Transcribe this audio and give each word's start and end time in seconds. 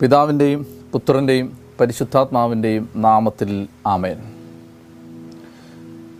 പിതാവിന്റെയും 0.00 0.66
പുത്രന്റെയും 0.92 1.58
പരിശുദ്ധാത്മാവിന്റെയും 1.80 2.88
നാമത്തിൽ 2.96 3.68
ആമേൻ. 3.86 4.16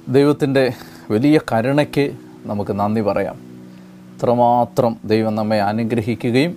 ദൈവത്തിന്റെ 0.09 0.73
വലിയ 1.11 1.41
കരുണയ്ക്ക് 1.53 2.13
നമുക്ക് 2.47 2.81
നന്ദി 2.81 3.01
പറയാം. 3.01 3.35
ഇത്രമാത്രം 4.15 4.97
ദൈവം 5.05 5.35
നമ്മെ 5.35 5.61
അനുഗ്രഹിക്കുകയും 5.61 6.57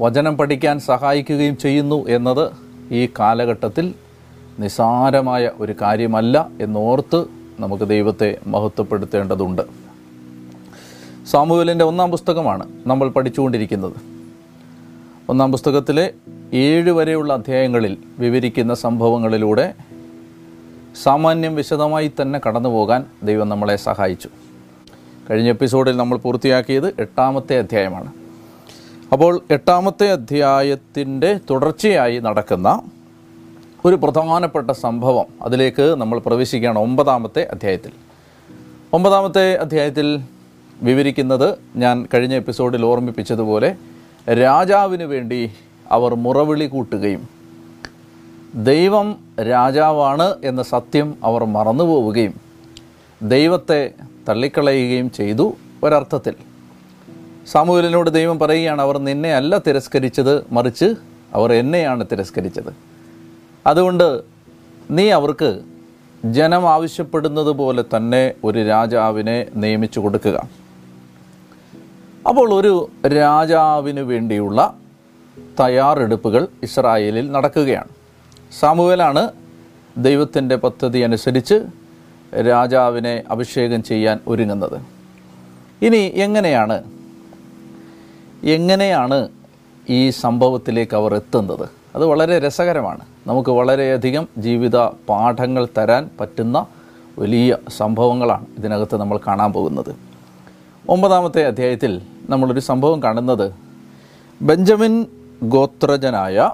വചനം 0.00 0.36
പഠിക്കാൻ 0.36 0.80
സഹായിക്കുകയും 0.80 1.56
ചെയ്യുന്നു 1.56 2.08
എന്നത് 2.08 2.50
ഈ 2.92 3.08
കാലഘട്ടത്തിൽ 3.20 3.94
നിസാരമായ 4.58 5.50
ഒരു 5.58 5.74
കാര്യമല്ല 5.82 6.48
എന്നോർത്ത് 6.60 7.24
നമുക്ക് 7.60 7.88
ദൈവത്തെ 7.88 8.38
മഹത്വപ്പെടുത്തേണ്ടതുണ്ട്. 8.46 9.62
സാമൂഹലിന്റെ 11.30 11.84
ഒന്നാം 11.84 12.10
പുസ്തകമാണ് 12.10 12.68
നമ്മൾ 12.86 13.08
പഠിച്ചുകൊണ്ടിരിക്കുന്നത്. 13.08 14.11
ഒന്നാം 15.28 15.52
പുസ്തകത്തിലെ 15.52 16.12
ഏഴ് 16.54 16.90
വരെയുള്ള 16.90 17.32
അധ്യായങ്ങളിൽ 17.32 17.96
വിവരിക്കുന്ന 18.18 18.74
സംഭവങ്ങളിലൂടെ 18.74 19.74
സാമാന്യം 21.02 21.54
വിശദമായി 21.54 22.12
തന്നെ 22.22 22.40
കടന്നു 22.48 22.68
പോകാൻ 22.68 23.06
ദൈവം 23.22 23.48
നമ്മളെ 23.48 23.76
സഹായിച്ചു. 23.76 24.28
കഴിഞ്ഞ 25.30 25.48
എപ്പിസോഡിൽ 25.48 25.96
നമ്മൾ 25.96 26.18
പൂർത്തിയാക്കിയത് 26.18 26.94
എട്ടാമത്തെ 26.98 27.58
അധ്യായമാണ്. 27.58 28.12
അപ്പോൾ 29.12 29.40
എട്ടാമത്തെ 29.50 30.12
അധ്യായത്തിന്റെ 30.12 31.40
തുടർച്ചയായി 31.50 32.18
നടക്കുന്ന 32.18 32.82
ഒരു 33.84 33.94
പ്രധാനപ്പെട്ട 33.94 34.70
സംഭവം 34.70 35.26
അതിലേക്ക് 35.42 35.82
നമ്മൾ 35.82 36.18
പ്രവേശിക്കുകയാണ് 36.18 36.78
ഒമ്പതാമത്തെ 36.78 37.48
അധ്യായത്തിൽ. 37.50 37.90
ഒമ്പതാമത്തെ 38.92 39.54
അധ്യായത്തിൽ 39.54 40.20
വിവരിക്കുന്നത് 40.82 41.58
ഞാൻ 41.76 42.08
കഴിഞ്ഞ 42.14 42.34
എപ്പിസോഡിൽ 42.34 42.84
ഓർമ്മിപ്പിച്ചതുപോലെ 42.84 43.76
രാജാവിന് 44.28 45.02
വേണ്ടി 45.02 45.50
അവർ 45.90 46.14
മുറവിളി 46.14 46.66
കൂട്ടുകയും 46.66 47.28
ദൈവം 48.54 49.16
രാജാവാണ് 49.40 50.34
എന്ന 50.44 50.62
സത്യം 50.62 51.14
അവർ 51.24 51.44
മറന്നുപോവുകയും 51.44 52.34
ദൈവത്തെ 53.22 53.90
തള്ളിക്കളയുകയും 54.28 55.10
ചെയ്തു 55.10 55.56
ഒരർത്ഥത്തിൽ. 55.84 56.34
സാമൂഹലിനോട് 57.46 58.10
ദൈവം 58.10 58.38
പറയുകയാണ് 58.38 58.80
അവർ 58.82 58.98
നിന്നെ 58.98 59.34
അല്ല 59.34 59.58
തിരസ്കരിച്ചത് 59.58 60.46
മറിച്ച് 60.52 60.94
അവർ 61.34 61.52
എന്നെയാണ് 61.52 62.06
തിരസ്കരിച്ചത്. 62.12 62.72
അതുകൊണ്ട് 63.66 64.22
നീ 64.90 65.10
അവർക്ക് 65.10 65.62
ജനം 66.24 66.68
ആവശ്യപ്പെടുന്നത് 66.68 67.50
പോലെ 67.50 67.84
തന്നെ 67.96 68.34
ഒരു 68.44 68.66
രാജാവിനെ 68.66 69.46
നിയമിച്ചു 69.54 70.00
കൊടുക്കുക. 70.00 70.61
അപ്പോൾ 72.28 72.54
ഒരു 72.54 72.90
രാജാവിന് 73.08 74.00
വേണ്ടിയുള്ള 74.00 74.74
തയ്യാറെടുപ്പുകൾ 75.60 76.48
ഇസ്രായേലിൽ 76.62 77.32
നടക്കുകയാണ്. 77.32 77.88
സാമുവേലാണ് 78.60 79.32
ദൈവത്തിന്റെ 79.96 80.56
പദ്ധതി 80.56 80.98
അനുസരിച്ച് 80.98 81.54
രാജാവിനെ 82.48 83.22
അഭിഷേകം 83.30 83.82
ചെയ്യാൻ 83.82 84.20
ഒരുങ്ങുന്നത്. 84.26 84.82
ഇനി 85.84 85.96
എങ്ങനെയാണ് 85.96 86.82
എങ്ങനെയാണ് 88.44 89.28
ഈ 89.90 90.10
സംഭവത്തിലേക്ക് 90.10 90.96
അവർ 90.96 91.14
എത്തുന്നത്? 91.14 91.68
അത് 91.94 92.04
വളരെ 92.04 92.38
രസകരമാണ്. 92.38 93.00
നമുക്ക് 93.26 93.50
വളരെയധികം 93.50 94.28
ജീവിത 94.38 94.76
പാഠങ്ങൾ 94.78 95.68
തരാൻ 95.78 96.10
പറ്റുന്ന 96.20 96.66
വലിയ 97.18 97.56
സംഭവങ്ങളാണ് 97.76 98.46
ഇതിനകത്ത് 98.58 98.96
നമ്മൾ 98.96 99.20
കാണാൻ 99.26 99.52
പോകുന്നത്. 99.52 99.96
ഒമ്പതാമത്തെ 100.88 101.46
അധ്യായത്തിൽ 101.46 102.00
നമ്മളൊരു 102.32 102.60
സംഭവം 102.60 103.02
കാണുന്നത്. 103.02 103.54
ബെഞ്ചമിൻ 104.42 105.06
ഗോത്രജനായ 105.42 106.50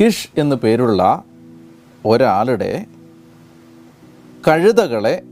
കിഷ് 0.00 0.28
എന്നു 0.38 0.56
പേരുള്ള 0.56 1.24
ഒരാളുടെ 2.06 2.86
കഴുതകളെ 4.48 5.22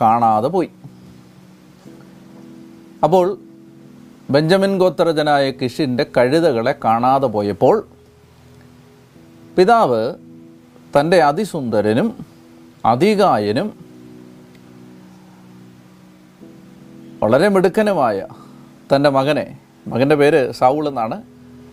കാണാതെ 0.00 0.48
പോയി. 0.48 0.70
അപ്പോൾ 3.04 3.38
ബെഞ്ചമിൻ 4.30 4.78
ഗോത്രജനായ 4.78 5.50
കിഷിന്റെ 5.50 6.06
കഴുതകളെ 6.16 6.74
കാണാതെ 6.84 7.26
പോയപ്പോൾ 7.26 7.88
പിതാവ് 9.58 10.14
തന്റെ 11.00 11.22
അതിസുന്ദരനും 11.22 12.26
അതികായനും 12.86 13.68
വളരെ 17.22 17.48
മിടുക്കനുമായ 17.48 18.26
തന്റെ 18.94 19.10
മകനെ 19.10 19.58
മകന്റെ 19.86 20.16
പേര് 20.16 20.52
സൗൾ 20.52 20.88
എന്നാണ്. 20.88 21.22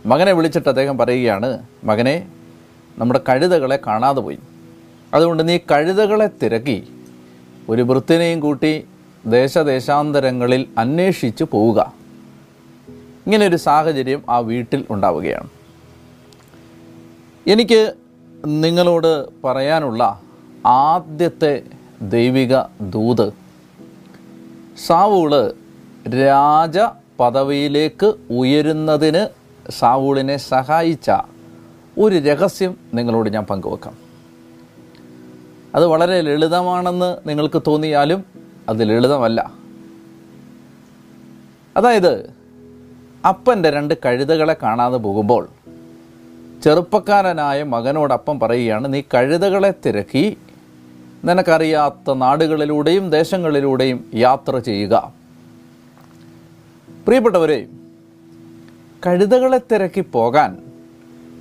മകനെ 0.05 0.31
വിളിച്ചിട്ട് 0.31 0.69
അദ്ദേഹം 0.69 0.97
പറയുകയാണ് 0.97 1.59
മകനെ 1.83 2.27
നമ്മുടെ 2.97 3.21
കഴുതകളെ 3.29 3.79
കാണാതെ 3.87 4.21
പോയി. 4.21 4.39
അതുകൊണ്ട് 5.13 5.49
നീ 5.49 5.57
കഴുതകളെ 5.57 6.29
തിരക്കി 6.43 6.93
ഒരു 7.69 7.81
വൃത്തിനെയും 7.81 8.39
കൂട്ടി 8.39 8.85
ദേശദേശാന്തരങ്ങളിൽ 9.25 10.65
അന്വേഷിച്ച് 10.77 11.43
പോവുക. 11.43 11.93
ഇങ്ങനെയൊരു 13.25 13.55
സാഹചര്യം 13.55 14.23
ആ 14.29 14.37
വീട്ടിൽ 14.37 14.85
ഉണ്ടാവുകയാണ്. 14.89 15.49
എനിക്ക് 17.47 17.93
നിങ്ങളോട് 18.45 19.41
പറയാനുള്ള 19.43 20.21
ആദ്യത്തെ 20.65 21.61
ദൈവിക 22.01 22.59
ദൂത് 22.81 23.33
സാവൂൾ 24.87 25.53
രാജ 26.09 26.77
പദവിയിലേക്ക് 27.19 28.13
ഉയരുന്നതിന് 28.29 29.27
സാവൂളിനെ 29.71 30.37
സഹായിച്ച 30.37 31.11
ഒരു 31.97 32.15
രഹസ്യം 32.15 32.77
നിങ്ങളോട് 32.93 33.29
ഞാൻ 33.29 33.43
പങ്കുവെക്കാം. 33.43 33.97
അത് 35.75 35.85
വളരെ 35.85 36.21
ലളിതമാണെന്ന് 36.21 37.29
നിങ്ങൾക്ക് 37.29 37.61
തോന്നിയാലും 37.67 38.25
അത് 38.69 38.89
ലളിതമല്ല. 38.89 39.51
അതായത് 41.77 42.33
അപ്പന്റെ 43.27 43.69
രണ്ട് 43.69 43.93
കഴുതകളെ 44.05 44.55
കാണാതെ 44.63 44.97
പോകുമ്പോൾ 44.97 45.49
ചെറുപ്പക്കാരനായ 46.63 47.63
മകനോടപ്പം 47.63 48.39
പറയുകയാണ് 48.39 48.93
നീ 48.93 49.01
കഴുതകളെ 49.13 49.73
തിരക്കി 49.85 50.37
നിനക്കറിയാത്ത 51.25 52.13
നാടുകളിലൂടെയും 52.13 53.09
ദേശങ്ങളിലൂടെയും 53.09 54.11
യാത്ര 54.13 54.59
ചെയ്യുക. 54.59 55.24
പ്രിയപ്പെട്ടവരെ 57.05 57.57
കഴുതകളെ 59.05 59.57
തിരക്കി 59.71 60.03
പോകാൻ 60.13 60.51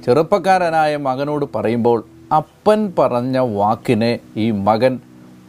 ചെറുപ്പക്കാരനായ 0.04 0.97
മകനോട് 0.97 1.44
പറയുമ്പോൾ 1.54 1.98
അപ്പൻ 2.38 2.80
പറഞ്ഞ 2.98 3.38
വാക്കിനെ 3.38 4.10
ഈ 4.36 4.50
മകൻ 4.50 5.00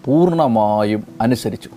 പൂർണമായും 0.05 1.03
അനുസരിച്ചു. 1.21 1.69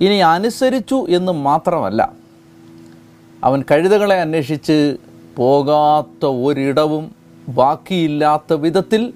ഇനി 0.00 0.18
അനുസരിച്ചു 0.34 1.06
എന്ന് 1.18 1.32
മാത്രമല്ല 1.32 2.00
അവൻ 3.44 3.60
കഴുതകളെ 3.70 4.18
അന്വേഷിച്ച് 4.20 4.96
പോകാത്ത 5.36 6.26
ഒരിടവും 6.26 7.04
ബാക്കിയില്ലാത്ത 7.60 8.52
വിധത്തിൽ 8.66 9.12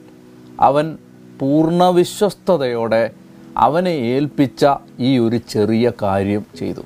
അവൻ 0.60 0.96
പൂർണ 1.40 1.82
വിശ്വസ്തയോടെ 1.88 3.04
അവനെ 3.56 3.94
ഏൽപ്പിച്ച 4.14 4.66
ഈ 5.00 5.18
ഒരു 5.18 5.36
ചെറിയ 5.36 5.92
കാര്യം 6.02 6.44
ചെയ്തു. 6.58 6.82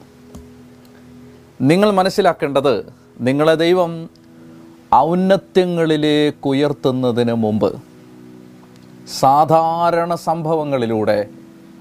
നിങ്ങൾ 1.60 1.90
മനസ്സിലാക്കേണ്ടത് 1.90 2.92
നിങ്ങളെ 3.20 3.54
ദൈവം 3.54 4.10
ഔന്നത്യങ്ങളിലേക്ക് 4.94 6.48
ഉയർത്തുന്നതിന് 6.48 7.34
മുമ്പ് 7.34 7.82
സാധാരണ 9.20 10.14
സംഭവങ്ങളിലൂടെ 10.14 11.28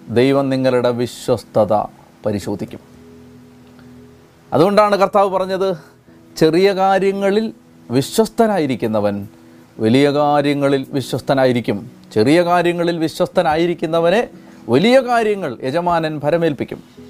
ദൈവം 0.10 0.50
നിങ്ങളുടെ 0.50 0.90
വിശ്വസ്തത 0.90 1.74
പരിശോധിക്കും. 2.26 2.80
അതുകൊണ്ടാണ് 4.54 4.96
കർത്താവ് 4.96 5.30
പറഞ്ഞത് 5.30 5.78
ചെറിയ 6.38 6.74
കാര്യങ്ങളിൽ 6.74 7.54
വിശ്വസ്തനായിരിക്കുന്നവൻ 7.92 9.28
വലിയ 9.80 10.12
കാര്യങ്ങളിൽ 10.12 10.86
വിശ്വസ്തനായിരിക്കും. 10.90 11.92
ചെറിയ 12.14 12.44
കാര്യങ്ങളിൽ 12.44 12.98
വിശ്വസ്തനായിരിക്കുന്നവനെ 12.98 14.28
വലിയ 14.70 15.00
കാര്യങ്ങൾ 15.00 15.58
യജമാനൻ 15.64 16.20
ഭരമേൽപ്പിക്കും. 16.20 17.05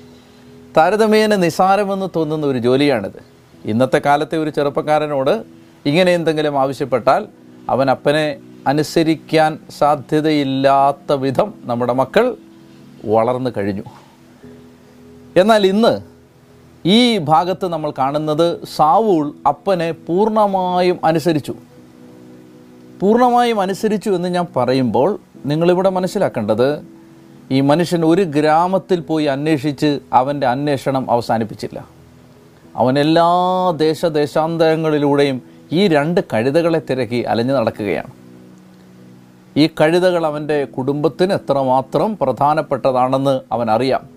താരതമ്യേന 0.78 1.36
നിസാരമെന്ന് 1.36 2.06
തോന്നുന്ന 2.16 2.46
ഒരു 2.46 2.58
ജോലിയാണിത്. 2.58 3.24
ഇന്നത്തെ 3.66 4.02
കാലത്തെ 4.06 4.38
ഒരു 4.38 4.50
ചെറുപ്പക്കാരനോട് 4.50 5.44
ഇങ്ങനെ 5.86 6.12
എന്തെങ്കിലും 6.12 6.60
ആവശ്യപ്പെട്ടാൽ 6.60 7.26
അവൻ 7.70 7.90
അപ്പനെ 7.90 8.38
അനുസരിക്കാൻ 8.68 9.60
സാധ്യതയില്ലാത്ത 9.78 11.14
വിധം 11.14 11.54
നമ്മുടെ 11.64 11.94
മക്കൾ 11.94 12.36
വളർന്നു 13.06 13.50
കഴിഞ്ഞു. 13.58 13.82
എന്നാൽ 15.38 15.68
ഇന്ന് 15.68 16.02
ഈ 16.86 17.18
ഭാഗത്ത് 17.18 17.68
നമ്മൾ 17.68 17.94
കാണുന്നത് 17.98 18.68
സാവൂൾ 18.76 19.34
അപ്പനെ 19.48 19.92
പൂർണമായും 19.92 21.00
അനുസരിച്ചു. 21.04 21.56
പൂർണമായും 23.00 23.62
അനുസരിച്ചു 23.62 24.10
എന്ന് 24.10 24.30
ഞാൻ 24.30 24.48
പറയുമ്പോൾ 24.56 25.20
നിങ്ങളിവിടെ 25.46 25.90
മനസ്സിലാക്കേണ്ടത് 25.90 26.95
ഈ 27.52 27.62
മനുഷ്യൻ 27.62 28.06
ഒരു 28.06 28.22
ഗ്രാമത്തിൽ 28.22 29.00
പോയി 29.00 29.26
അന്വേഷിച്ച് 29.26 30.00
അവന്റെ 30.14 30.48
അന്വേഷണം 30.48 31.12
അവസാനിപ്പിച്ചില്ല. 31.12 31.88
അവൻ 32.76 33.00
എല്ലാ 33.00 33.26
ദേശദേശാന്തരങ്ങളിലൂടെയും 33.78 35.42
ഈ 35.72 35.88
രണ്ട് 35.88 36.22
കഴുതകളെ 36.34 36.82
തിരക്കി 36.90 37.16
അലഞ്ഞു 37.16 37.54
നടക്കുകയാണ്. 37.54 38.08
ഈ 39.58 39.68
കഴുതകൾ 39.68 40.26
അവന്റെ 40.26 40.66
കുടുംബത്തിന് 40.66 41.34
എത്രമാത്രം 41.34 42.18
പ്രധാനപ്പെട്ടതാണെന്ന് 42.22 43.40
അവൻ 43.52 43.72
അറിയാം. 43.72 44.10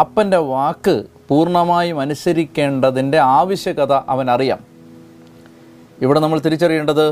അപ്പന്റെ 0.00 0.36
വാക്ക് 0.36 1.04
പൂർണമായും 1.28 2.00
അനുസരിക്കേണ്ടതിന്റെ 2.00 3.18
ആവശ്യകത 3.18 3.92
അവൻ 3.92 4.30
അറിയാം. 4.30 4.58
ഇവിടെ 6.02 6.20
നമ്മൾ 6.20 6.38
തിരിച്ചറിയേണ്ടത് 6.38 7.10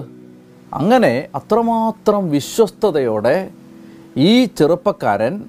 അങ്ങനെ 0.75 1.29
അത്രമാത്രം 1.35 2.31
വിശ്വസ്തയോടെ 2.31 3.50
ഈ 4.17 4.44
ചെറുപ്പക്കാരൻ 4.44 5.44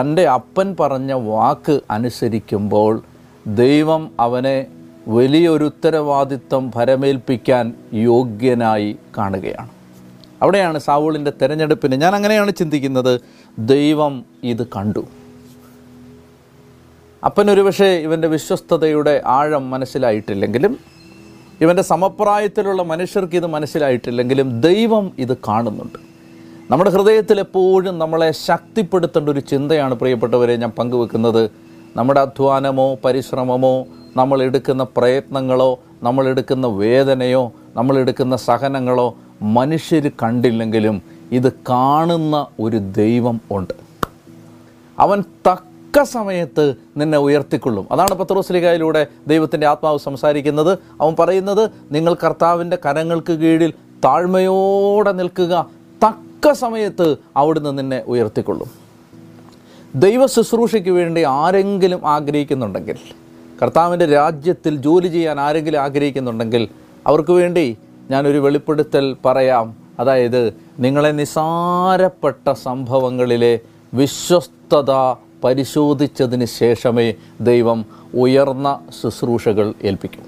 തന്റെ 0.00 0.28
അപ്പൻ 0.28 0.76
പറഞ്ഞ 0.80 1.12
വാക്ക് 1.12 1.80
അനുസരിക്കുമ്പോൾ 1.90 3.02
ദൈവം 3.46 4.10
അവനെ 4.20 4.66
വലിയൊരു 5.08 5.64
ഉത്തരവാദിത്വം 5.64 6.72
ഭരമേൽപ്പിക്കാൻ 6.74 7.74
യോഗ്യനായി 7.94 8.96
കാണുകയാണ്. 9.18 9.70
അവിടെയാണ് 10.42 10.78
സാവൂളിന്റെ 10.78 11.32
തിരഞ്ഞെടുപ്പിന് 11.42 11.94
ഞാൻ 11.96 12.14
അങ്ങനെയാണ് 12.14 12.52
ചിന്തിക്കുന്നത്. 12.52 13.20
ദൈവം 13.58 14.24
ഇത് 14.44 14.66
കണ്ടു. 14.66 15.06
അപ്പനൊരു 17.24 17.60
പക്ഷേ 17.60 17.86
ഇവന്റെ 17.86 18.28
വിശ്വസ്തതയുടെ 18.28 19.22
ആഴം 19.26 19.70
മനസ്സിലായിട്ടില്ലെങ്കിലും 19.70 20.78
ഇവന്റെ 21.60 21.82
സമപ്രായത്തിലുള്ള 21.82 22.82
മനുഷ്യർക്ക് 22.82 23.36
ഇത് 23.36 23.46
മനസ്സിലായിട്ടില്ലെങ്കിലും 23.46 24.60
ദൈവം 24.60 25.12
ഇത് 25.18 25.36
കാണുന്നുണ്ട്. 25.36 26.11
നമ്മുടെ 26.72 26.90
ഹൃദയത്തിൽ 26.90 27.40
എപ്പോഴും 27.40 27.98
നമ്മളെ 27.98 28.32
ശക്തിപ്പെടുത്തേണ്ട 28.32 29.28
ഒരു 29.28 29.40
ചിന്തയാണ് 29.40 29.94
പ്രിയപ്പെട്ടവരെ 29.94 30.56
ഞാൻ 30.56 30.70
പങ്കുവെക്കുന്നത്. 30.70 31.50
നമ്മുടെ 31.96 32.20
അധ്വാനമോ 32.20 32.94
പരിശ്രമമോ 33.04 33.86
നമ്മൾ 34.16 34.42
എടുക്കുന്ന 34.42 34.82
പ്രയത്നങ്ങളോ 34.82 35.78
നമ്മൾ 36.02 36.28
എടുക്കുന്ന 36.28 36.66
വേദനയോ 36.66 37.52
നമ്മൾ 37.76 37.98
എടുക്കുന്ന 37.98 38.36
സഹനങ്ങളോ 38.36 39.16
മനുഷ്യർ 39.42 40.10
കണ്ടില്ലെങ്കിലും 40.22 41.02
ഇത് 41.32 41.52
കാണുന്ന 41.52 42.46
ഒരു 42.60 42.76
ദൈവം 42.76 43.40
ഉണ്ട്. 43.50 43.74
അവൻ 44.98 45.24
തക്ക 45.48 46.02
സമയത്ത് 46.02 46.74
നിന്നെ 46.96 47.18
ഉയർത്തിക്കൊള്ളും. 47.18 47.86
അതാണ് 47.92 48.14
പത്രോസ്ലികായിലൂടെ 48.14 49.06
ദൈവത്തിന്റെ 49.28 49.66
ആത്മാവ് 49.66 49.98
സംസാരിക്കുന്നത്. 49.98 50.78
അവൻ 51.00 51.16
പറയുന്നത് 51.18 51.70
നിങ്ങൾ 51.92 52.14
കർത്താവിന്റെ 52.24 52.78
കരങ്ങൾക്ക് 52.86 53.32
കീഴിൽ 53.32 53.72
താഴ്മയോടെ 54.04 55.12
നിൽക്കുക 55.12 55.81
തക്ക 56.42 56.52
സമയത്ത് 56.52 57.16
അവിടുന്ന് 57.36 57.78
നിന്നെ 57.78 58.02
ഉയർത്തിക്കൊള്ളും. 58.06 58.70
ദൈവ 59.94 60.26
ശുശ്രൂഷയ്ക്ക് 60.26 60.90
വേണ്ടി 60.90 61.22
ആരെങ്കിലും 61.22 62.08
ആഗ്രഹിക്കുന്നുണ്ടെങ്കിൽ 62.08 62.96
കർത്താവിന്റെ 63.62 64.06
രാജ്യത്തിൽ 64.06 64.76
ജോലി 64.76 65.08
ചെയ്യാൻ 65.08 65.40
ആരെങ്കിലും 65.40 65.78
ആഗ്രഹിക്കുന്നുണ്ടെങ്കിൽ 65.78 66.68
അവർക്ക് 67.06 67.30
വേണ്ടി 67.30 67.76
ഞാനൊരു 68.10 68.38
വെളിപ്പെടുത്തൽ 68.38 69.16
പറയാം. 69.24 69.76
അതായത് 70.00 70.54
നിങ്ങളെ 70.78 71.08
നിസാരപ്പെട്ട 71.08 72.52
സംഭവങ്ങളിലെ 72.52 73.60
വിശ്വസ്തത 73.94 74.90
പരിശോധിച്ചതിന് 75.44 76.44
ശേഷമേ 76.44 77.14
ദൈവം 77.40 77.84
ഉയർന്ന 78.14 78.80
ശുശ്രൂഷകൾ 79.02 79.74
ഏൽപ്പിക്കൂ. 79.82 80.22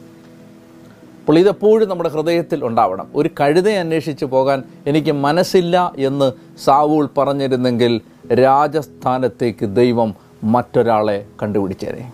അപ്പോൾ 1.25 1.39
ഇതെപ്പോഴും 1.39 1.89
നമ്മുടെ 1.89 2.09
ഹൃദയത്തിൽ 2.09 2.65
ഉണ്ടാവണം. 2.65 3.07
ഒരു 3.15 3.31
കഴുതയെ 3.41 3.79
അന്വേഷിച്ച് 3.79 4.25
പോകാൻ 4.25 4.63
എനിക്ക് 4.87 5.13
മനസ്സില്ല 5.13 5.93
എന്ന് 5.97 6.33
സാവൂൾ 6.65 7.09
പറഞ്ഞിരുന്നെങ്കിൽ 7.19 8.01
രാജസ്ഥാനത്തേക്ക് 8.33 9.67
ദൈവം 9.67 10.15
മറ്റൊരാളെ 10.45 11.27
കണ്ടുപിടിച്ചേരെ 11.43 12.05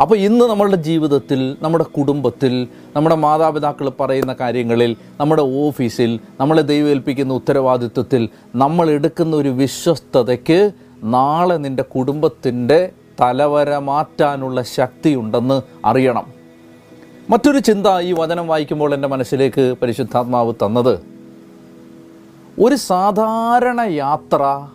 അപ്പോൾ 0.00 0.16
ഇന്ന് 0.16 0.44
നമ്മളുടെ 0.44 0.76
ജീവിതത്തിൽ 0.76 1.56
നമ്മുടെ 1.62 1.84
കുടുംബത്തിൽ 1.84 2.68
നമ്മുടെ 2.96 3.14
മാതാപിതാക്കൾ 3.14 3.88
പറയുന്ന 4.00 4.36
കാര്യങ്ങളിൽ 4.40 4.96
നമ്മുടെ 5.20 5.42
ഓഫീസിൽ 5.42 6.20
നമ്മളെ 6.40 6.62
ദൈവം 6.62 6.88
ഏൽപ്പിക്കുന്ന 6.88 7.34
ഉത്തരവാദിത്വത്തിൽ 7.34 8.28
നമ്മൾ 8.54 8.90
എടുക്കുന്ന 8.90 9.36
ഒരു 9.36 9.48
വിശ്വസ്തതയ്ക്ക് 9.48 10.72
നാളെ 11.04 11.56
നിന്റെ 11.56 11.82
കുടുംബത്തിന്റെ 11.82 12.92
തലവര 13.20 13.78
മാറ്റാനുള്ള 13.78 14.62
ശക്തിയുണ്ടെന്ന് 14.62 15.62
അറിയണം. 15.84 16.41
മറ്റൊരു 17.32 17.58
ചിന്ത 17.58 17.86
ഈ 18.00 18.12
വചനം 18.12 18.48
വായിക്കുമ്പോൾ 18.48 18.94
എന്റെ 18.94 19.08
മനസ്സിലേക്ക് 19.08 19.74
പരിശുദ്ധാത്മാവ് 19.82 20.54
തന്നത്. 20.54 20.98
ഒരു 22.60 22.74
സാധാരണ 22.74 23.80
യാത്ര 23.80 24.68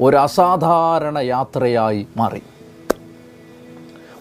ഒരു 0.00 0.16
അസാധാരണ 0.16 1.18
യാത്രയായി 1.18 2.06
മാറി. 2.16 2.42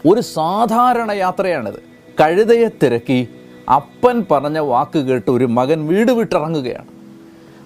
ഒരു 0.08 0.22
സാധാരണ 0.22 1.12
യാത്രയാണിത്. 1.12 1.84
കഴുതയെ 2.22 2.70
തിരക്കി 2.84 3.28
അപ്പൻ 3.76 4.26
പറഞ്ഞ 4.32 4.58
വാക്ക് 4.58 5.00
കേട്ട് 5.00 5.32
ഒരു 5.32 5.46
മകൻ 5.46 5.88
വീട് 5.88 6.12
വിട്ടിറങ്ങുകയാണ്. 6.12 6.88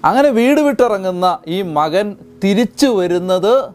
അങ്ങനെ 0.06 0.30
വീട് 0.30 0.60
വിട്ടിറങ്ങുന്ന 0.60 1.40
ഈ 1.48 1.62
മകൻ 1.62 2.16
തിരിച്ചു 2.44 2.88
വരുന്നത് 2.88 3.74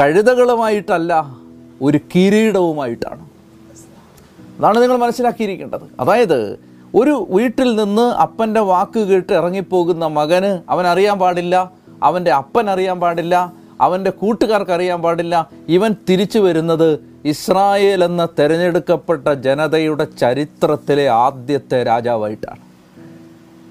കഴുതകളുമായിട്ടല്ല 0.00 1.36
ഒരു 1.82 2.00
കിരീടവുമായിട്ടാണ്. 2.14 3.31
അതാണ് 4.62 4.82
നിങ്ങൾ 4.82 4.96
മനസ്സിലാക്കിയിരിക്കേണ്ടത്. 4.96 5.80
അതായത് 6.00 6.58
ഒരു 6.94 7.26
വീട്ടിൽ 7.30 7.76
നിന്ന് 7.76 8.02
അപ്പന്റെ 8.02 8.60
വാക്ക് 8.60 8.98
കേട്ട് 8.98 9.32
ഇറങ്ങിപ്പോകുന്ന 9.32 10.06
മകന് 10.06 10.70
അവൻ 10.70 10.86
അറിയാൻ 10.86 11.18
പാടില്ല 11.18 11.72
അവന്റെ 12.02 12.30
അപ്പൻ 12.30 12.70
അറിയാൻ 12.70 13.00
പാടില്ല 13.00 13.52
അവന്റെ 13.80 14.10
കൂട്ടുകാർക്ക് 14.10 14.70
അറിയാൻ 14.70 15.02
പാടില്ല 15.02 15.50
ഇവൻ 15.68 15.94
തിരിച്ചു 16.10 16.38
വരുന്നത് 16.38 17.04
ഇസ്രായേൽ 17.24 18.04
എന്ന 18.04 18.28
തിരഞ്ഞെടുക്കപ്പെട്ട 18.38 19.28
ജനതയുടെ 19.28 20.06
ചരിത്രത്തിലെ 20.20 21.08
ആദ്യത്തെ 21.08 21.82
രാജാവായിട്ടാണ്. 21.82 22.60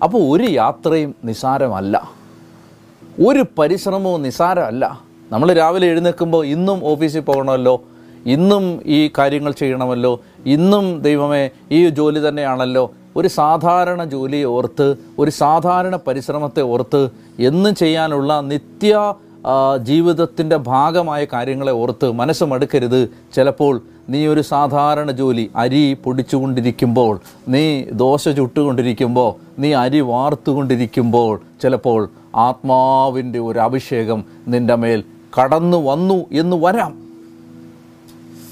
അപ്പോൾ 0.04 0.38
ഒരു 0.38 0.44
യാത്രയും 0.44 1.16
നിസാരമല്ല. 1.24 2.12
ഒരു 3.28 3.46
പരിശ്രമവും 3.60 4.22
നിസാരമല്ല. 4.22 5.02
നമ്മൾ 5.32 5.54
രാവിലെ 5.54 5.88
എഴുന്നേൽക്കുമ്പോൾ 5.88 6.46
ഇന്നും 6.46 6.86
ഓഫീസിൽ 6.86 7.20
പോകണമല്ലോ 7.20 7.84
ഇന്നും 8.26 8.82
ഈ 8.86 9.12
കാര്യങ്ങൾ 9.18 9.52
ചെയ്യണമല്ലോ 9.52 10.22
ഇന്നും 10.46 11.02
ദൈവമേ 11.02 11.50
ഈ 11.72 11.90
ജോലി 11.90 12.30
തന്നെയാണല്ലോ. 12.30 12.92
ഒരു 13.16 13.28
സാധാരണ 13.28 14.04
ജോലിയെ 14.04 14.44
ഓർത്ത് 14.44 14.96
ഒരു 15.20 15.32
സാധാരണ 15.32 15.96
പരിശ്രമത്തെ 15.96 16.62
ഓർത്ത് 16.62 17.10
എന്നും 17.40 17.76
ചെയ്യാനുള്ള 17.76 18.40
നിത്യ 18.42 19.14
ജീവിതത്തിന്റെ 19.78 20.58
ഭാഗമായ 20.58 21.26
കാര്യങ്ങളെ 21.34 21.72
ഓർത്ത് 21.72 22.12
മനസ്സ് 22.12 22.44
മടുക്കരുത്. 22.44 23.10
ചിലപ്പോൾ 23.36 23.82
നീ 24.10 24.28
ഒരു 24.28 24.42
സാധാരണ 24.42 25.12
ജോലി 25.12 25.52
അരി 25.56 25.98
പൊടിച്ചുകൊണ്ടിരിക്കുമ്പോൾ 26.06 27.20
നീ 27.48 27.84
ദോശ 27.92 28.30
ചുട്ടുകൊണ്ടിരിക്കുമ്പോൾ 28.30 29.62
നീ 29.62 29.74
അരി 29.74 30.00
വാർത്തുകൊണ്ടിരിക്കുമ്പോൾ 30.00 31.42
ചിലപ്പോൾ 31.62 32.10
ആത്മാവിന്റെ 32.36 33.40
ഒരു 33.40 33.60
അഭിഷേകം 33.60 34.24
നിന്റെ 34.48 34.76
മേൽ 34.76 35.04
കടന്നു 35.42 35.78
വന്നു 35.78 36.26
എന്ന് 36.32 36.58
വരാം. 36.58 37.01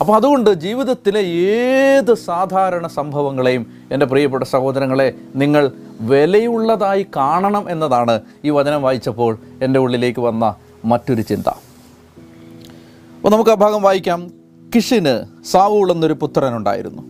അപ്പോൾ 0.02 0.16
അതുകൊണ്ട് 0.16 0.54
ജീവിതത്തിലെ 0.54 1.22
ഏത് 1.22 2.14
സാധാരണ 2.14 2.88
സംഭവങ്ങളെയും 2.88 3.68
എന്റെ 3.92 4.06
പ്രിയപ്പെട്ട 4.06 4.44
സഹോദരങ്ങളെ 4.44 5.14
നിങ്ങൾ 5.36 5.72
വിലയുള്ളതായി 6.02 7.06
കാണണം 7.16 7.70
എന്നതാണ് 7.70 8.22
ഈ 8.46 8.50
വചനം 8.50 8.82
വായിച്ചപ്പോൾ 8.82 9.38
എന്റെ 9.62 9.80
ഉള്ളിലേക്ക് 9.80 10.20
വന്ന 10.20 10.56
മറ്റൊരു 10.86 11.22
ചിന്ത. 11.22 11.48
അപ്പോൾ 13.16 13.30
നമുക്ക് 13.30 13.52
ആ 13.52 13.54
ഭാഗം 13.54 13.82
വായിക്കാം. 13.82 14.32
കിഷിന് 14.76 15.46
സാവൂൾ 15.46 15.92
എന്നൊരു 15.92 16.14
പുത്രനുണ്ടായിരുന്നു 16.14 17.02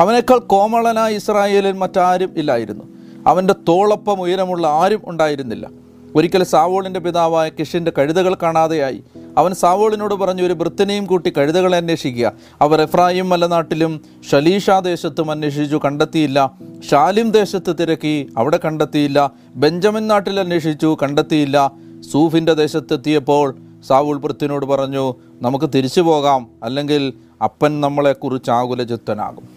അവനേക്കാൾ 0.00 0.38
കോമളനായ 0.38 1.14
ഇസ്രായേലിൽ 1.14 1.72
മറ്റാരും 1.72 2.30
ഇല്ലായിരുന്നു. 2.36 2.84
അവന്റെ 3.26 3.54
തോളപ്പം 3.68 4.20
ഉയരമുള്ള 4.20 4.66
ആരും 4.66 5.02
ഉണ്ടായിരുന്നില്ല. 5.04 5.89
ഒരിക്കൽ 6.14 6.44
സാവോളിന്റെ 6.44 7.00
പിതാവായ 7.00 7.48
കിഷിന്റെ 7.48 7.92
കഴുതകൾ 7.98 8.34
കാണാതെയായി. 8.34 9.02
അവൻ 9.38 9.54
സാവോളിനോട് 9.54 10.14
പറഞ്ഞു 10.14 10.42
ഒരു 10.42 10.52
വൃത്തിനെയും 10.52 11.06
കൂട്ടി 11.06 11.30
കഴുതകളെ 11.30 11.78
അന്വേഷിക്കുക. 11.78 12.32
അവർ 12.60 12.80
എഫ്രായിം 12.80 13.28
മലനാട്ടിലും 13.28 14.00
ഷലീഷ 14.32 14.70
ദേശത്തും 14.70 15.30
അന്വേഷിച്ചു 15.30 15.80
കണ്ടെത്തിയില്ല. 15.84 16.52
ഷാലിം 16.90 17.30
ദേശത്ത് 17.30 17.76
തിരക്കി 17.80 18.32
അവിടെ 18.36 18.60
കണ്ടെത്തിയില്ല. 18.64 19.30
ബെഞ്ചമിൻ 19.56 20.08
നാട്ടിൽ 20.08 20.40
അന്വേഷിച്ചു 20.40 20.96
കണ്ടെത്തിയില്ല. 21.02 21.72
സൂഫിന്റെ 22.12 22.52
ദേശത്തെത്തിയപ്പോൾ 22.52 23.56
സാവൂൾ 23.86 24.20
വൃത്തിനോട് 24.20 24.66
പറഞ്ഞു 24.66 25.14
നമുക്ക് 25.42 25.70
തിരിച്ചു 25.74 26.00
പോകാം. 26.00 26.46
അല്ലെങ്കിൽ 26.62 27.12
അപ്പൻ 27.44 27.80
നമ്മളെക്കുറിച്ച് 27.80 28.50
ആകുലചിത്തനാകും. 28.50 29.48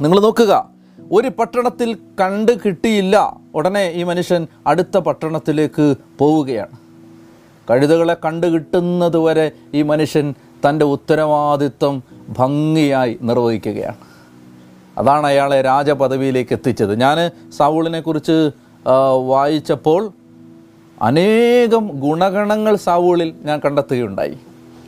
നിങ്ങൾ 0.00 0.20
നോക്കുക 0.20 0.71
ഒരു 1.12 1.28
പട്ടണത്തിൽ 1.28 1.96
കണ്ട് 2.20 2.52
കിട്ടിയില്ല. 2.64 3.16
ഉടനെ 3.54 3.90
ഈ 3.90 4.02
മനുഷ്യൻ 4.02 4.46
അടുത്ത 4.66 4.96
പട്ടണത്തിലേക്ക് 4.98 5.94
പോവുകയാണ്. 6.18 6.76
കഴുതകളെ 7.70 8.16
കണ്ടു 8.24 8.46
കിട്ടുന്നത് 8.46 9.16
വരെ 9.16 9.50
ഈ 9.74 9.82
മനുഷ്യൻ 9.82 10.34
തന്റെ 10.64 10.84
ഉത്തരവാദിത്വം 10.84 12.02
ഭംഗിയായി 12.38 13.18
നിർവഹിക്കുകയാണ്. 13.22 14.00
അതാണ് 14.98 15.26
അയാളെ 15.26 15.62
രാജപദവിയിലേക്ക് 15.62 16.52
എത്തിച്ചത്. 16.52 17.00
ഞാൻ 17.00 17.18
സൗളിനെ 17.58 18.00
കുറിച്ച് 18.00 18.50
വായിച്ചപ്പോൾ 19.26 20.10
അനേകം 21.02 21.84
ഗുണഗണങ്ങൾ 21.94 22.76
സൗളിൽ 22.76 23.34
ഞാൻ 23.42 23.60
കണ്ടെത്തുകയുണ്ടായി. 23.64 24.36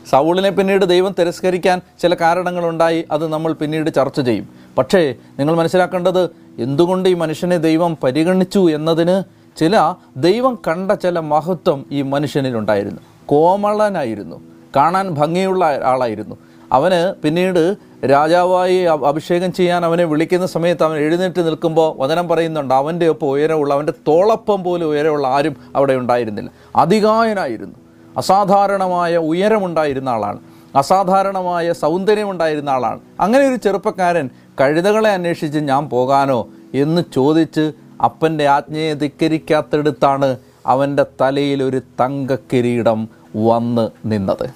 സൗളിനെ 0.09 0.49
പിന്നീട് 0.49 0.85
ദൈവം 0.85 1.15
തിരസ്കരിക്കാൻ 1.19 1.81
ചില 2.01 2.13
കാരണങ്ങളുണ്ടായി. 2.13 3.05
അത് 3.11 3.27
നമ്മൾ 3.27 3.53
പിന്നീട് 3.53 3.89
ചർച്ച 3.93 4.19
ചെയ്യും. 4.19 4.64
പക്ഷേ 4.77 5.15
നിങ്ങൾ 5.39 5.55
മനസ്സിലാക്കേണ്ടത് 5.55 6.29
എന്തുകൊണ്ട് 6.59 7.09
ഈ 7.09 7.13
മനുഷ്യനെ 7.13 7.57
ദൈവം 7.57 7.97
പരിഗണിച്ചു 8.03 8.71
എന്നതിന് 8.71 9.23
ചില 9.59 9.93
ദൈവം 10.17 10.59
കണ്ട 10.67 10.91
ചില 10.91 11.19
മഹത്വം 11.19 11.85
ഈ 11.91 12.01
മനുഷ്യനിലുണ്ടായിരുന്നു. 12.01 13.01
കോമളനായിരുന്നു. 13.25 14.41
കാണാൻ 14.75 15.09
ഭംഗിയുള്ള 15.09 15.79
ആളായിരുന്നു. 15.83 16.35
അവന് 16.71 17.13
പിന്നീട് 17.21 17.75
രാജാവായി 18.05 18.75
അഭിഷേകം 18.81 19.53
ചെയ്യാൻ 19.53 19.85
അവനെ 19.85 20.03
വിളിക്കുന്ന 20.03 20.45
സമയത്ത് 20.45 20.83
അവൻ 20.83 20.97
എഴുന്നേറ്റ് 20.97 21.45
നിൽക്കുമ്പോൾ 21.45 22.01
വചനം 22.01 22.27
പറയുന്നുണ്ട് 22.27 22.73
അവന്റെ 22.73 23.07
ഒപ്പം 23.07 23.29
ഉയരമുള്ള 23.29 23.73
അവന്റെ 23.73 23.93
തോളപ്പം 24.07 24.63
പോലും 24.63 24.85
ഉയരമുള്ള 24.85 25.27
ആരും 25.27 25.55
അവിടെ 25.75 25.93
ഉണ്ടായിരുന്നില്ല. 25.93 26.51
അധികായനായിരുന്നു 26.75 27.75
അസാധാരണമായ 28.17 29.17
ഉയരമുണ്ടായിരുന്ന 29.17 30.09
ആളാണ്. 30.09 30.39
അസാധാരണമായ 30.75 31.73
സൗന്ദര്യമുണ്ടായിരുന്ന 31.73 32.69
ആളാണ്. 32.69 32.99
അങ്ങനെ 33.19 33.47
ഒരു 33.47 33.55
ചെറുപ്പക്കാരൻ 33.55 34.29
കഴുതകളെ 34.59 35.09
അന്വേഷിച്ച് 35.09 35.59
ഞാൻ 35.59 35.89
പോകാനോ 35.89 36.47
എന്ന് 36.73 37.01
ചോദിച്ച് 37.13 37.71
അപ്പന്റെ 38.03 38.45
ആജ്ഞയെ 38.47 38.93
ധിക്കരിക്കാത്തടുത്താണ് 38.93 40.37
അവന്റെ 40.65 41.05
തലയിൽ 41.21 41.63
ഒരു 41.63 41.81
തങ്കക്കിരീടം 41.99 43.07
വന്ന് 43.35 43.89
നിന്നത്. 44.11 44.47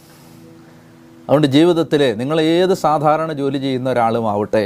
അതുകൊണ്ട് 1.24 1.48
ജീവിതത്തിൽ 1.48 2.02
നിങ്ങൾ 2.18 2.42
ഏത് 2.42 2.74
സാധാരണ 2.74 3.34
ജോലി 3.34 3.58
ചെയ്യുന്ന 3.58 3.90
ഒരാളും 3.90 4.30
ആവട്ടെ 4.30 4.64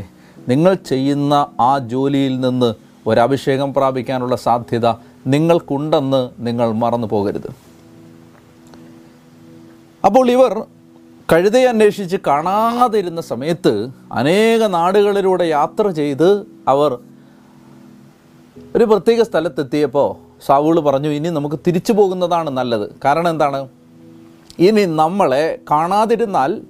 നിങ്ങൾ 0.49 0.73
ചെയ്യുന്ന 0.73 1.33
ആ 1.59 1.71
ജോലിയിൽ 1.93 2.39
നിന്ന് 2.39 2.69
ഒരഭിഷേകം 3.07 3.73
പ്രാപിക്കാനുള്ള 3.73 4.35
സാധ്യത 4.35 4.87
നിങ്ങൾക്കുണ്ടെന്ന് 5.27 6.29
നിങ്ങൾ 6.47 6.71
മറന്നു 6.71 7.07
പോകരുത്. 7.07 7.49
അപ്പോൾ 10.05 10.31
ഇവർ 10.31 10.53
കഴുതയെ 11.33 11.65
അന്വേഷിച്ച് 11.65 12.17
കാണാതിരുന്ന 12.27 13.21
സമയത്ത് 13.21 13.89
അനേക 14.11 14.63
നാടുകളിലൂടെ 14.63 15.45
യാത്ര 15.45 15.89
ചെയ്ത് 15.89 16.45
അവർ 16.67 16.97
ഒരു 18.75 18.83
പ്രത്യേക 18.83 19.21
സ്ഥലത്തെത്തിയപ്പോൾ 19.21 20.09
സാവൂൾ 20.45 20.79
പറഞ്ഞു 20.79 21.09
ഇനി 21.09 21.29
നമുക്ക് 21.29 21.59
തിരിച്ചു 21.67 21.93
പോകുന്നതാണ് 21.93 22.49
നല്ലത്. 22.49 22.95
കാരണം 23.05 23.29
എന്താണ്? 23.29 23.67
ഇനി 24.59 24.85
നമ്മളെ 24.85 25.59
കാണാതിരുന്നാൽ 25.71 26.61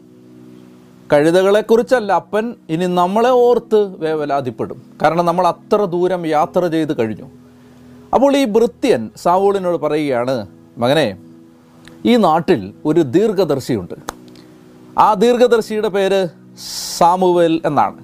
കഴുതകളെക്കുറിച്ചല്ല 1.13 2.11
അപ്പൻ 2.11 2.55
ഇനി 2.69 2.85
നമ്മളെ 2.85 3.29
ഓർത്ത് 3.29 3.97
വേവലാതിപ്പെടും. 3.97 4.83
കാരണം 5.01 5.25
നമ്മൾ 5.25 5.47
അത്ര 5.47 5.85
ദൂരം 5.85 6.25
യാത്ര 6.27 6.67
ചെയ്ത് 6.67 6.97
കഴിഞ്ഞു. 6.99 7.27
അപ്പോൾ 8.13 8.37
ഈ 8.37 8.45
വൃത്യൻ 8.45 9.09
സാവൂളിനോട് 9.17 9.77
പറയുകയാണ് 9.77 10.47
മകനെ 10.77 11.17
ഈ 12.05 12.15
നാട്ടിൽ 12.15 12.73
ഒരു 12.85 13.01
ദീർഘദർശിയുണ്ട്. 13.01 14.22
ആ 14.97 15.13
ദീർഘദർശിയുടെ 15.13 15.87
പേര് 15.87 16.27
സാമുവേൽ 16.97 17.61
എന്നാണ്. 17.65 18.03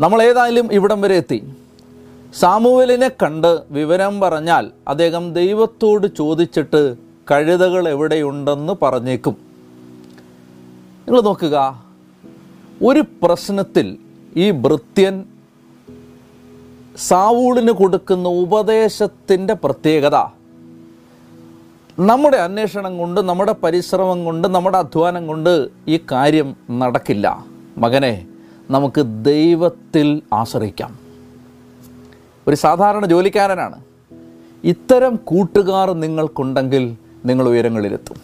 നമ്മൾ 0.00 0.22
ഏതായാലും 0.22 0.72
ഇവിടം 0.72 1.00
വരെ 1.00 1.16
എത്തി. 1.16 1.52
സാമുവേലിനെ 2.34 3.08
കണ്ട് 3.08 3.60
വിവരം 3.70 4.20
പറഞ്ഞാൽ 4.20 4.70
അദ്ദേഹം 4.88 5.32
ദൈവത്തോട് 5.32 6.06
ചോദിച്ചിട്ട് 6.06 6.96
കഴുതകൾ 7.30 7.88
എവിടെയുണ്ടെന്ന് 7.88 8.72
പറഞ്ഞേക്കും. 8.82 9.36
നിങ്ങൾ 11.06 11.20
നോക്കുക 11.20 11.84
ഒരു 12.82 13.04
പ്രശ്നത്തിൽ 13.22 13.98
ഈ 14.36 14.50
ഭൃത്യൻ 14.50 15.24
സാവൂളിന് 16.96 17.70
കൊടുക്കുന്ന 17.70 18.28
ഉപദേശത്തിന്റെ 18.28 19.54
പ്രത്യേകത. 19.54 20.37
നമ്മുടെ 22.00 22.36
അന്വേഷണം 22.36 22.98
കൊണ്ട് 22.98 23.20
നമ്മുടെ 23.20 23.52
പരിശ്രമം 23.52 24.24
കൊണ്ട് 24.24 24.48
നമ്മുടെ 24.48 24.78
അധ്വാനം 24.78 25.26
കൊണ്ട് 25.26 25.68
ഈ 25.88 26.00
കാര്യം 26.12 26.56
നടക്കില്ല. 26.70 27.44
മകനെ 27.78 28.26
നമുക്ക് 28.70 29.24
ദൈവത്തിൽ 29.24 30.22
ആശ്രയിക്കാം. 30.32 30.98
ഒരു 32.48 32.56
സാധാരണ 32.56 33.06
ജോലിക്കാരനാണ്. 33.06 33.84
ഇത്തരം 34.64 35.16
കൂട്ടുകാർ 35.16 35.92
നിങ്ങൾക്കുണ്ടെങ്കിൽ 35.92 36.96
നിങ്ങൾ 37.24 37.48
ഉയരങ്ങളിലെത്തും. 37.48 38.16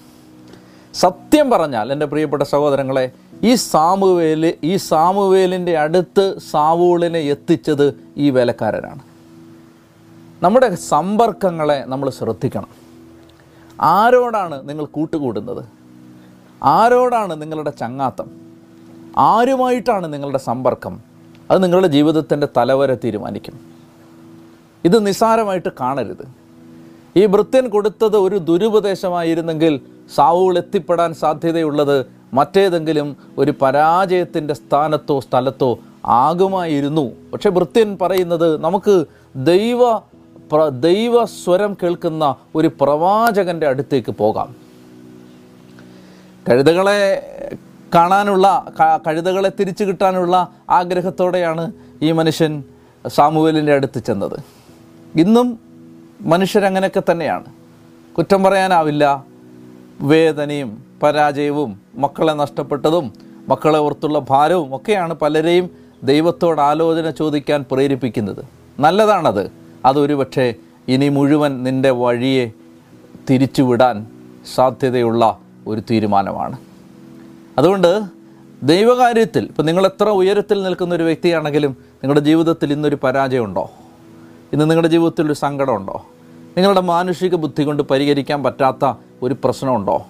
സത്യം 0.94 1.50
പറഞ്ഞാൽ 1.50 1.92
എന്റെ 1.92 2.06
പ്രിയപ്പെട്ട 2.06 2.42
സഹോദരങ്ങളെ 2.42 3.10
ഈ 3.42 3.54
സാമുവേൽ 3.54 4.54
ഈ 4.64 4.76
സാമുവേലിന്റെ 4.76 5.78
അടുത്ത് 5.78 6.38
സാവൂളിനെ 6.50 7.18
എത്തിച്ചത് 7.18 8.00
ഈ 8.16 8.30
വേലക്കാരനാണ്. 8.30 9.00
നമ്മുടെ 10.42 10.74
സമ്പർക്കങ്ങളെ 10.74 11.84
നമ്മൾ 11.86 12.10
ശ്രദ്ധിക്കണം. 12.10 12.83
ആരോടാണ് 13.80 14.68
നിങ്ങൾ 14.68 14.84
കൂട്ടുകൂടുന്നത്? 14.84 15.64
ആരോടാണ് 16.62 17.42
നിങ്ങളുടെ 17.42 17.70
ചങ്ങാത്തം? 17.70 18.26
ആരുമായിട്ടാണ് 19.16 20.12
നിങ്ങളുടെ 20.12 20.38
സമ്പർക്കം? 20.38 21.00
അത് 21.50 21.62
നിങ്ങളുടെ 21.62 21.86
ജീവിതത്തിന്റെ 21.86 22.48
തലവരെ 22.56 22.94
തീരുമാനിക്കും. 22.94 23.60
ഇത് 24.84 25.06
നിസ്സാരമായിട്ട് 25.06 25.68
കാണരുത്. 25.80 26.26
ഈ 27.16 27.26
ഭൃത്യൻ 27.26 27.68
കൊടുത്തത് 27.68 28.16
ഒരു 28.16 28.38
ദുരുപദേശമായിരുന്നെങ്കിൽ 28.38 29.80
സാവൂൾ 30.14 30.58
എത്തിപ്പെടാൻ 30.58 31.14
സാധ്യതയുള്ളത് 31.14 32.06
മറ്റേതെങ്കിലും 32.34 33.16
ഒരു 33.38 33.54
പരാജയത്തിന്റെ 33.62 34.54
സ്ഥാനത്തോ 34.54 35.20
സ്ഥലത്തോ 35.20 35.78
ആകുമായിരുന്നു. 36.06 37.12
പക്ഷെ 37.32 37.50
ഭൃത്യൻ 37.50 37.98
പറയുന്നത് 38.00 38.60
നമുക്ക് 38.60 39.04
ദൈവ 39.36 39.98
ദൈവ 40.68 41.24
സ്വരം 41.24 41.76
കേൾക്കുന്ന 41.82 42.36
ഒരു 42.54 42.70
പ്രവാചകന്റെ 42.80 43.66
അടുത്തേക്ക് 43.66 44.12
പോകാം. 44.12 44.56
കഴുതകളെ 46.48 47.22
കാണാനുള്ള 47.94 48.72
കഴുതകളെ 49.06 49.52
തിരിച്ചു 49.60 49.84
കിട്ടാനുള്ള 49.84 50.48
ആഗ്രഹത്തോടെയാണ് 50.70 51.72
ഈ 52.02 52.12
മനുഷ്യൻ 52.12 52.64
സാമുവേലിന്റെ 53.06 53.74
അടുത്ത് 53.74 53.98
ചെന്നത്. 53.98 54.38
ഇന്നും 55.16 55.58
മനുഷ്യരങ്ങനെയൊക്കെ 56.20 57.02
തന്നെയാണ്. 57.10 57.44
കുറ്റം 58.16 58.42
പറയാനാവില്ല. 58.42 59.24
വേദനയും 60.00 60.84
പരാജയവും 61.02 61.80
മക്കളെ 61.94 62.32
നഷ്ടപ്പെട്ടതും 62.32 63.12
മക്കളെ 63.48 63.78
ഓർത്തുള്ള 63.78 64.18
ഭാരവും 64.18 64.76
ഒക്കെയാണ് 64.76 65.14
പലരെയും 65.14 65.70
ദൈവത്തോട് 66.02 66.60
ആലോചന 66.60 67.10
ചോദിക്കാൻ 67.10 67.64
പ്രേരിപ്പിക്കുന്നത്. 67.72 68.44
നല്ലതാണത്. 68.80 69.63
അതൊരു 69.84 70.14
പക്ഷേ 70.14 70.54
ഇനി 70.88 71.08
മുഴുവൻ 71.08 71.62
നിന്റെ 71.62 71.90
വഴിയെ 71.90 72.50
തിരിച്ചുവിടാൻ 73.30 74.06
സാധ്യതയുള്ള 74.54 75.38
ഒരു 75.66 75.82
തീരുമാനമാണ്. 75.90 76.58
അതുകൊണ്ട് 77.58 78.02
ദൈവകാര്യത്തിൽ 78.62 79.44
ഇപ്പം 79.44 79.66
നിങ്ങൾ 79.66 79.86
എത്ര 79.86 80.08
ഉയരത്തിൽ 80.08 80.62
നിൽക്കുന്ന 80.62 80.94
ഒരു 80.94 81.02
വ്യക്തിയാണെങ്കിലും 81.02 81.70
നിങ്ങളുടെ 81.70 82.20
ജീവിതത്തിൽ 82.20 82.72
ഇന്നൊരു 82.72 82.98
പരാജയമുണ്ടോ? 83.02 83.70
ഇന്ന് 84.52 84.64
നിങ്ങളുടെ 84.64 84.88
ജീവിതത്തിൽ 84.88 85.26
ഒരു 85.26 85.32
സങ്കടമുണ്ടോ? 85.32 86.06
നിങ്ങളുടെ 86.56 86.80
മാനുഷിക 86.80 87.34
ബുദ്ധി 87.34 87.62
കൊണ്ട് 87.62 87.82
പരിഹരിക്കാൻ 87.82 88.42
പറ്റാത്ത 88.42 88.92
ഒരു 89.22 89.36
പ്രശ്നമുണ്ടോ? 89.44 90.06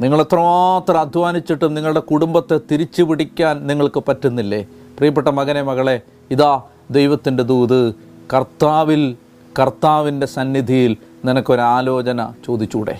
നിങ്ങൾ 0.00 0.20
എത്രമാത്രം 0.20 1.00
അധ്വാനിച്ചിട്ടും 1.00 1.74
നിങ്ങളുടെ 1.74 2.00
കുടുംബത്തെ 2.00 2.60
തിരിച്ചു 2.70 3.02
പിടിക്കാൻ 3.02 3.66
നിങ്ങൾക്ക് 3.66 4.02
പറ്റുന്നില്ലേ? 4.08 4.62
പ്രിയപ്പെട്ട 4.96 5.28
മകനെ 5.28 5.62
മകളെ 5.62 6.00
ഇതാ 6.30 6.62
ദൈവത്തിന്റെ 6.90 7.42
ദൂത് 7.42 8.11
കർത്താവിൽ 8.32 9.16
കർത്താവിന്റെ 9.58 10.26
സന്നിധിയിൽ 10.26 10.96
നിനക്കൊരാലോചന 11.24 12.32
ചോദിച്ചൂടെ? 12.46 12.98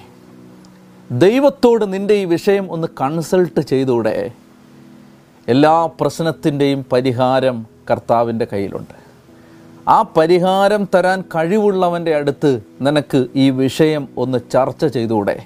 ദൈവത്തോട് 1.11 1.93
നിന്റെ 1.93 2.15
ഈ 2.15 2.25
വിഷയം 2.25 2.73
ഒന്ന് 2.73 2.89
കൺസൾട്ട് 3.01 3.61
ചെയ്തൂടെ? 3.61 4.31
എല്ലാ 5.49 5.87
പ്രശ്നത്തിന്റെയും 5.87 6.87
പരിഹാരം 6.93 7.67
കർത്താവിന്റെ 7.91 8.47
കയ്യിലുണ്ട്. 8.53 9.03
ആ 9.89 10.03
പരിഹാരം 10.03 10.89
തരാൻ 10.95 11.25
കഴിവുള്ളവന്റെ 11.35 12.15
അടുത്ത് 12.15 12.63
നിനക്ക് 12.81 13.27
ഈ 13.35 13.51
വിഷയം 13.51 14.09
ഒന്ന് 14.17 14.39
ചർച്ച 14.53 14.87
ചെയ്തൂടെ? 14.87 15.45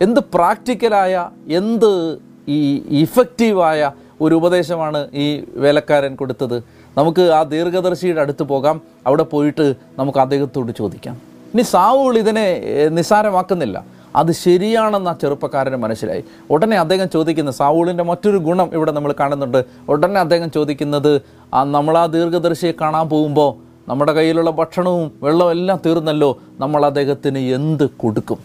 എന്ത് 0.00 0.20
പ്രാക്ടിക്കലായ 0.34 1.30
എന്ത് 1.48 2.18
ഈ 2.48 2.82
ഇഫക്റ്റീവായ 3.02 3.90
ഒരു 4.20 4.34
ഉപദേശമാണ് 4.34 5.08
ഈ 5.12 5.44
വേലക്കാരൻ 5.54 6.14
കൊടുത്തത്? 6.14 6.79
നമുക്ക് 6.98 7.22
ആ 7.22 7.42
ദീർഘദർശിയുടെ 7.42 8.20
അടുത്ത് 8.20 8.42
പോകാം. 8.42 8.80
അവിടെ 9.06 9.22
പോയിട്ട് 9.22 9.74
നമുക്ക് 9.98 10.18
അദ്ദേഹത്തോട് 10.18 10.72
ചോദിക്കാം. 10.78 11.14
ഇനി 11.54 11.62
സാവുൾ 11.62 12.18
ഇതിനെ 12.18 12.60
നിസ്സാരമാക്കുന്നില്ല. 12.88 13.84
അത് 14.16 14.32
ശരിയാണെന്ന് 14.32 15.10
ആ 15.10 15.12
ചെറുപ്പക്കാരന് 15.12 15.76
മനസ്സിലായി. 15.76 16.24
ഉടനെ 16.50 16.78
അദ്ദേഹം 16.78 17.10
ചോദിക്കുന്ന 17.10 17.50
സാവൂളിന്റെ 17.50 18.04
മറ്റൊരു 18.04 18.36
ഗുണം 18.36 18.70
ഇവിടെ 18.72 18.92
നമ്മൾ 18.92 19.14
കാണുന്നുണ്ട്. 19.20 19.64
ഉടനെ 19.88 20.20
അദ്ദേഹം 20.20 20.50
ചോദിക്കുന്നത് 20.50 21.22
ആ 21.54 21.64
നമ്മൾ 21.64 21.98
ആ 21.98 22.06
ദീർഘദർശിയെ 22.06 22.72
കാണാൻ 22.80 23.08
പോകുമ്പോൾ 23.08 23.70
നമ്മുടെ 23.90 24.12
കയ്യിലുള്ള 24.12 24.50
ഭക്ഷണവും 24.50 25.12
വെള്ളവും 25.22 25.50
എല്ലാം 25.50 25.80
തീർന്നല്ലോ. 25.86 26.38
നമ്മൾ 26.60 26.86
അദ്ദേഹത്തിന് 26.86 27.38
എന്ത് 27.38 27.90
കൊടുക്കും? 27.90 28.38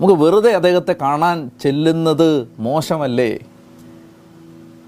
നമുക്ക് 0.00 0.22
വെറുതെ 0.22 0.52
അദ്ദേഹത്തെ 0.52 0.94
കാണാൻ 1.00 1.50
ചെല്ലുന്നത് 1.60 2.48
മോശമല്ലേ? 2.58 3.38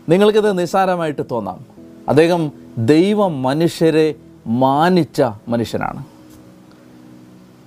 നിങ്ങൾക്കിത് 0.09 0.59
നിസ്സാരമായിട്ട് 0.59 1.23
തോന്നാം. 1.31 1.72
അദ്ദേഹം 2.09 2.53
ദൈവം 2.79 3.43
മനുഷ്യരെ 3.43 4.15
മാനിച്ച 4.47 5.23
മനുഷ്യനാണ്. 5.49 6.05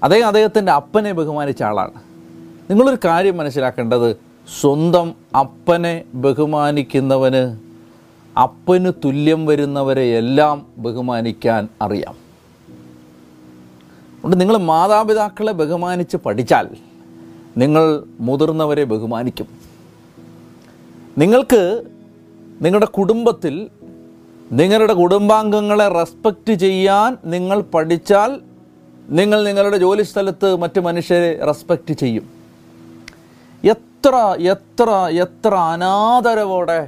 അദ്ദേഹം 0.04 0.28
അദ്ദേഹത്തിന്റെ 0.28 0.72
അപ്പനെ 0.72 1.12
ബഹുമാനിച്ച 1.12 1.64
ആളാണ്. 1.64 1.92
നിങ്ങളൊരു 2.70 2.98
കാര്യം 3.06 3.38
മനസ്സിലാക്കേണ്ടത് 3.38 4.16
സ്വന്തം 4.62 5.14
അപ്പനെ 5.40 6.04
ബഹുമാനിക്കുന്നവന് 6.14 7.58
അപ്പന് 8.40 8.92
തുല്യം 9.06 9.46
വരുന്നവരെ 9.46 10.18
എല്ലാം 10.18 10.66
ബഹുമാനിക്കാൻ 10.78 11.68
അറിയാം. 11.82 12.16
അതുകൊണ്ട് 14.16 14.40
നിങ്ങൾ 14.40 14.58
മാതാപിതാക്കളെ 14.58 15.52
ബഹുമാനിച്ച് 15.52 16.18
പഠിച്ചാൽ 16.18 16.68
നിങ്ങൾ 17.58 18.04
മുതിർന്നവരെ 18.20 18.84
ബഹുമാനിക്കും. 18.84 19.48
നിങ്ങൾക്ക് 21.18 21.84
നിങ്ങളുടെ 22.62 22.86
കുടുംബത്തിൽ 22.86 23.70
നിങ്ങളുടെ 24.52 24.94
കുടുംബാംഗങ്ങളെ 24.94 25.88
റെസ്പെക്റ്റ് 25.88 26.54
ചെയ്യാൻ 26.54 27.18
നിങ്ങൾ 27.26 27.62
പഠിച്ചാൽ 27.62 28.42
നിങ്ങൾ 29.10 29.44
നിങ്ങളുടെ 29.44 29.78
ജോലി 29.78 30.04
സ്ഥലത്ത് 30.04 30.56
മറ്റ് 30.56 30.80
മനുഷ്യരെ 30.80 31.46
റെസ്പെക്റ്റ് 31.46 31.94
ചെയ്യും. 31.94 32.30
എത്ര 33.64 34.16
എത്ര 34.40 34.90
എത്ര 35.12 35.54
അനാദരവോടെ 35.56 36.88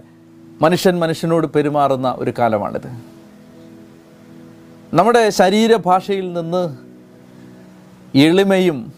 മനുഷ്യൻ 0.61 0.99
മനുഷ്യനോട് 0.99 1.47
പെരുമാറുന്ന 1.47 2.15
ഒരു 2.17 2.33
കാലമാണിത്. 2.39 2.87
നമ്മുടെ 4.93 5.29
ശരീരഭാഷയിൽ 5.29 6.33
നിന്ന് 6.33 6.77
എളിമയും 8.17 8.93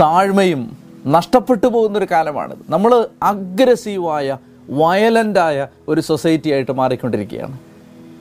താഴ്മയും 0.00 0.78
നഷ്ടപ്പെട്ടു 1.06 1.66
പോകുന്നൊരു 1.66 2.06
കാലമാണിത്. 2.10 2.58
നമ്മൾ 2.68 3.08
അഗ്രസീവായ 3.22 4.38
വയലന്റായ 4.70 5.68
ഒരു 5.88 6.00
സൊസൈറ്റി 6.00 6.50
ആയിട്ട് 6.50 6.72
മാറിക്കൊണ്ടിരിക്കുകയാണ്. 6.72 7.73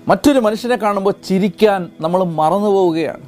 മറ്റൊരു 0.07 0.39
മനുഷ്യനെ 0.39 0.75
കാണുമ്പോൾ 0.75 1.13
ചിരിക്കാൻ 1.27 1.91
നമ്മൾ 1.99 2.23
മറന്നു 2.23 2.69
പോവുകയാണ്. 2.69 3.21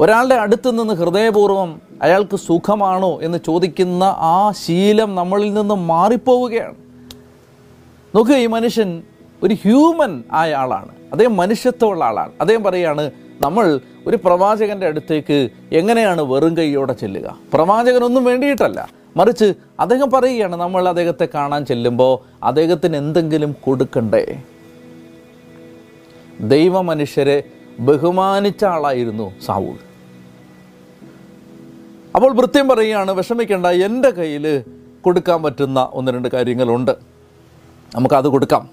ഒരാളുടെ 0.00 0.34
അടുത്ത് 0.34 0.80
നിന്ന് 0.80 0.94
ഹൃദയപൂർവം 0.94 1.80
അയാൾക്ക് 2.02 2.36
സുഖമാണോ 2.36 3.22
എന്ന് 3.22 3.38
ചോദിക്കുന്ന 3.46 4.04
ആ 4.04 4.52
ശീലം 4.66 5.14
നമ്മളിൽ 5.14 5.54
നിന്ന് 5.54 5.74
മാറിപ്പോവുകയാണ്. 5.74 6.74
നോക്കുക 8.14 8.34
ഈ 8.34 8.46
മനുഷ്യൻ 8.46 9.02
ഒരു 9.42 9.54
ഹ്യൂമൻ 9.54 10.24
ആയ 10.32 10.54
ആളാണ്. 10.54 10.88
അദ്ദേഹം 11.12 11.36
മനുഷ്യത്വമുള്ള 11.36 12.04
ആളാണ്. 12.04 12.32
അദ്ദേഹം 12.40 12.62
പറയുകയാണ് 12.62 13.10
നമ്മൾ 13.40 13.80
ഒരു 14.06 14.18
പ്രവാചകന്റെ 14.24 14.86
അടുത്തേക്ക് 14.86 15.48
എങ്ങനെയാണ് 15.72 16.22
വെറും 16.22 16.56
കൈയോടെ 16.56 16.92
ചെല്ലുക? 16.92 17.38
പ്രവാചകനൊന്നും 17.54 18.24
വേണ്ടിയിട്ടല്ല. 18.24 18.88
മറിച്ച് 19.16 19.54
അദ്ദേഹം 19.80 20.10
പറയുകയാണ് 20.10 20.56
നമ്മൾ 20.56 20.88
അദ്ദേഹത്തെ 20.88 21.28
കാണാൻ 21.34 21.66
ചെല്ലുമ്പോൾ 21.66 22.18
അദ്ദേഹത്തിന് 22.42 22.96
എന്തെങ്കിലും 22.96 23.56
കൊടുക്കണ്ടേ? 23.60 24.42
ദൈവമനുഷ്യരെ 26.40 27.42
ബഹുമാനിച്ച 27.80 28.64
ആളായിരുന്നു 28.64 29.32
സാവൂൾ. 29.46 29.76
അപ്പോൾ 32.14 32.36
വൃത്യം 32.36 32.68
പറയുകയാണ് 32.68 33.10
വിഷമിക്കേണ്ട 33.10 33.66
എന്റെ 33.66 34.10
കയ്യിൽ 34.10 34.62
കൊടുക്കാൻ 35.00 35.42
പറ്റുന്ന 35.42 35.88
ഒന്ന് 35.92 36.12
രണ്ട് 36.12 36.28
കാര്യങ്ങളുണ്ട്. 36.28 36.90
നമുക്കത് 37.94 38.28
കൊടുക്കാം. 38.28 38.68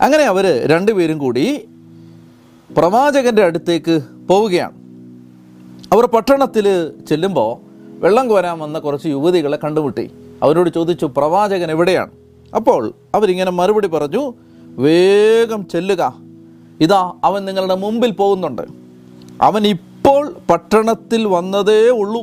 അങ്ങനെ 0.00 0.24
അവർ 0.24 0.66
രണ്ടുപേരും 0.66 1.18
കൂടി 1.18 1.68
പ്രവാചകന്റെ 2.76 3.44
അടുത്തേക്ക് 3.44 4.00
പോവുകയാണ്. 4.28 4.72
അവർ 5.92 6.06
പട്ടണത്തിൽ 6.06 6.92
ചെല്ലുമ്പോൾ 7.08 7.72
വെള്ളം 8.00 8.28
കോരാൻ 8.28 8.58
വന്ന 8.58 8.78
കുറച്ച് 8.78 9.08
യുവതികളെ 9.08 9.58
കണ്ടുമുട്ടി. 9.64 10.10
അവരോട് 10.42 10.70
ചോദിച്ചു 10.70 11.06
പ്രവാചകൻ 11.06 11.70
എവിടെയാണ്? 11.70 12.10
അപ്പോൾ 12.56 12.92
അവരിങ്ങനെ 13.14 13.50
മറുപടി 13.50 13.88
പറഞ്ഞു 13.88 14.34
വേഗം 14.64 15.68
ചെല്ലുക. 15.68 16.31
ഇതാ 16.82 17.12
അവൻ 17.24 17.44
നിങ്ങളുടെ 17.44 17.74
മുമ്പിൽ 17.74 18.10
പോകുന്നുണ്ട്. 18.10 18.62
അവൻ 19.42 19.66
ഇപ്പോൾ 19.66 20.36
പട്ടണത്തിൽ 20.50 21.26
വന്നതേ 21.26 21.88
ഉള്ളൂ. 21.88 22.22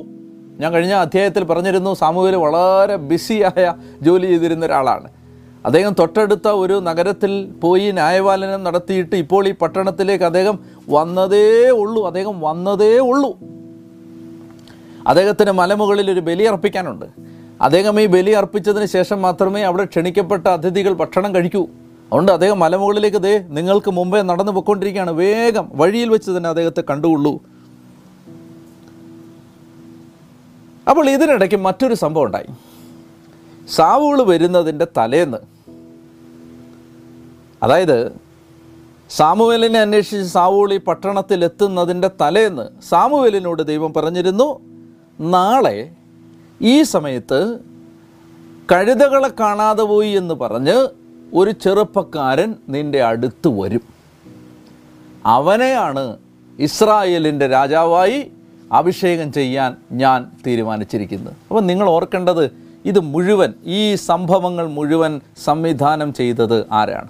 ഞാൻ 0.60 0.74
കഴിഞ്ഞ 0.74 0.94
അധ്യായത്തിൽ 0.94 1.44
പറഞ്ഞിരുന്നു 1.44 1.94
സാമൂഹിക 1.94 2.36
വളരെ 2.36 2.96
ബിസിയായ 2.96 3.74
ജോലി 4.02 4.26
ചെയ്തിരുന്ന 4.26 4.66
ഒരാളാണ്. 4.66 5.08
അദ്ദേഹം 5.66 5.96
തൊട്ടടുത്ത 6.00 6.48
ഒരു 6.48 6.74
നഗരത്തിൽ 6.74 7.52
പോയി 7.64 7.92
ന്യായപാലനം 7.92 8.64
നടത്തിയിട്ട് 8.64 9.16
ഇപ്പോൾ 9.16 9.48
ഈ 9.48 9.54
പട്ടണത്തിലേക്ക് 9.54 10.24
അദ്ദേഹം 10.24 10.60
വന്നതേ 10.90 11.70
ഉള്ളൂ. 11.70 12.06
അദ്ദേഹം 12.08 12.42
വന്നതേ 12.42 12.98
ഉള്ളൂ. 13.00 13.38
അദ്ദേഹത്തിന് 15.08 15.52
മലമുകളിൽ 15.52 16.12
ഒരു 16.12 16.20
ബലി 16.20 16.44
അർപ്പിക്കാനുണ്ട്. 16.44 17.06
അദ്ദേഹം 17.62 18.02
ഈ 18.02 18.06
ബലി 18.06 18.32
അർപ്പിച്ചതിന് 18.32 18.86
ശേഷം 18.86 19.22
മാത്രമേ 19.22 19.62
അവിടെ 19.62 19.86
ക്ഷണിക്കപ്പെട്ട 19.86 20.48
അതിഥികൾ 20.48 20.94
ഭക്ഷണം 20.94 21.36
കഴിക്കൂ. 21.36 21.68
അതുകൊണ്ട് 22.10 22.32
അദ്ദേഹം 22.32 22.60
മലമുകളിലേക്ക് 22.60 23.18
ദേ 23.18 23.46
നിങ്ങൾക്ക് 23.48 23.92
മുമ്പേ 23.92 24.22
നടന്നു 24.22 24.52
പൊയ്ക്കൊണ്ടിരിക്കുകയാണ്. 24.52 25.12
വേഗം 25.12 25.70
വഴിയിൽ 25.74 26.10
വെച്ച് 26.10 26.32
തന്നെ 26.32 26.50
അദ്ദേഹത്തെ 26.50 26.84
കണ്ടുകൊള്ളൂ. 26.90 27.40
അപ്പോൾ 30.90 31.10
ഇതിനിടയ്ക്ക് 31.10 31.56
മറ്റൊരു 31.56 31.94
സംഭവം 31.94 32.26
ഉണ്ടായി. 32.26 32.48
സാവുകൾ 33.70 34.22
വരുന്നതിന്റെ 34.22 34.88
തലേന്ന് 34.98 35.38
അതായത് 37.64 38.12
സാമുവേലിനെ 39.10 39.80
അന്വേഷിച്ച് 39.80 40.34
സാവൂൾ 40.34 40.74
ഈ 40.74 40.78
പട്ടണത്തിലെത്തുന്നതിന്റെ 40.78 42.10
തലേന്ന് 42.22 42.82
സാമുവേലിനോട് 42.90 43.68
ദൈവം 43.68 43.94
പറഞ്ഞിരുന്നു 43.94 44.60
നാളെ 45.20 45.92
ഈ 46.62 46.84
സമയത്ത് 46.84 47.58
കഴുതകളെ 48.72 49.30
കാണാതെ 49.40 49.84
പോയി 49.84 50.10
എന്ന് 50.10 50.34
പറഞ്ഞ് 50.34 50.99
ഒരു 51.34 51.52
ചെറുപ്പക്കാരൻ 51.52 52.56
നിന്റെ 52.70 53.04
അടുത്ത് 53.04 53.48
വരും. 53.48 53.82
അവനെയാണ് 55.26 56.18
ഇസ്രായേലിന്റെ 56.60 57.48
രാജാവായി 57.48 58.32
അഭിഷേകം 58.72 59.32
ചെയ്യാൻ 59.32 59.76
ഞാൻ 59.92 60.32
തീരുമാനിച്ചിരിക്കുന്നത്. 60.48 61.36
അപ്പം 61.50 61.68
നിങ്ങൾ 61.68 61.90
ഓർക്കേണ്ടത് 61.90 62.70
ഇത് 62.86 63.00
മുഴുവൻ 63.00 63.54
ഈ 63.66 63.96
സംഭവങ്ങൾ 63.96 64.68
മുഴുവൻ 64.68 65.22
സംവിധാനം 65.46 66.14
ചെയ്തത് 66.14 66.68
ആരാണ്? 66.72 67.10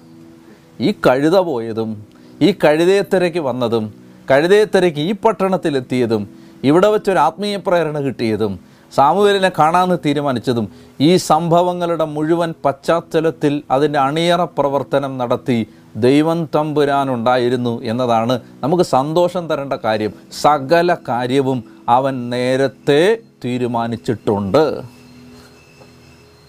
ഈ 0.80 0.94
കഴുത 1.06 1.38
പോയതും 1.38 2.06
ഈ 2.42 2.54
കഴുതേത്തരയ്ക്ക് 2.64 3.38
വന്നതും 3.38 3.94
കഴുതേത്തരയ്ക്ക് 4.30 4.98
ഈ 4.98 5.12
പട്ടണത്തിലെത്തിയതും 5.12 6.30
ഇവിടെ 6.64 6.88
വെച്ചൊരു 6.88 7.18
ആത്മീയ 7.18 7.56
പ്രേരണ 7.56 7.98
കിട്ടിയതും 7.98 8.69
സാമുവേലിനെ 8.94 9.52
കാണാമെന്ന് 9.58 9.96
തീരുമാനിച്ചതും 10.04 10.68
ഈ 11.00 11.16
സംഭവങ്ങളുടെ 11.16 12.04
മുഴുവൻ 12.04 12.54
പശ്ചാത്തലത്തിൽ 12.64 13.62
അതിന്റെ 13.70 13.98
അണിയറ 13.98 14.44
പ്രവർത്തനം 14.44 15.18
നടത്തി 15.18 15.66
ദൈവം 15.96 16.48
തമ്പുരാനുണ്ടായിരുന്നു 16.54 17.82
എന്നതാണ് 17.82 18.40
നമുക്ക് 18.62 18.82
സന്തോഷം 18.82 19.48
തരേണ്ട 19.48 19.72
കാര്യം. 19.72 20.12
സകല 20.40 20.96
കാര്യവും 21.08 21.64
അവൻ 21.88 22.30
നേരത്തെ 22.30 23.18
തീരുമാനിച്ചിട്ടുണ്ട്. 23.44 24.82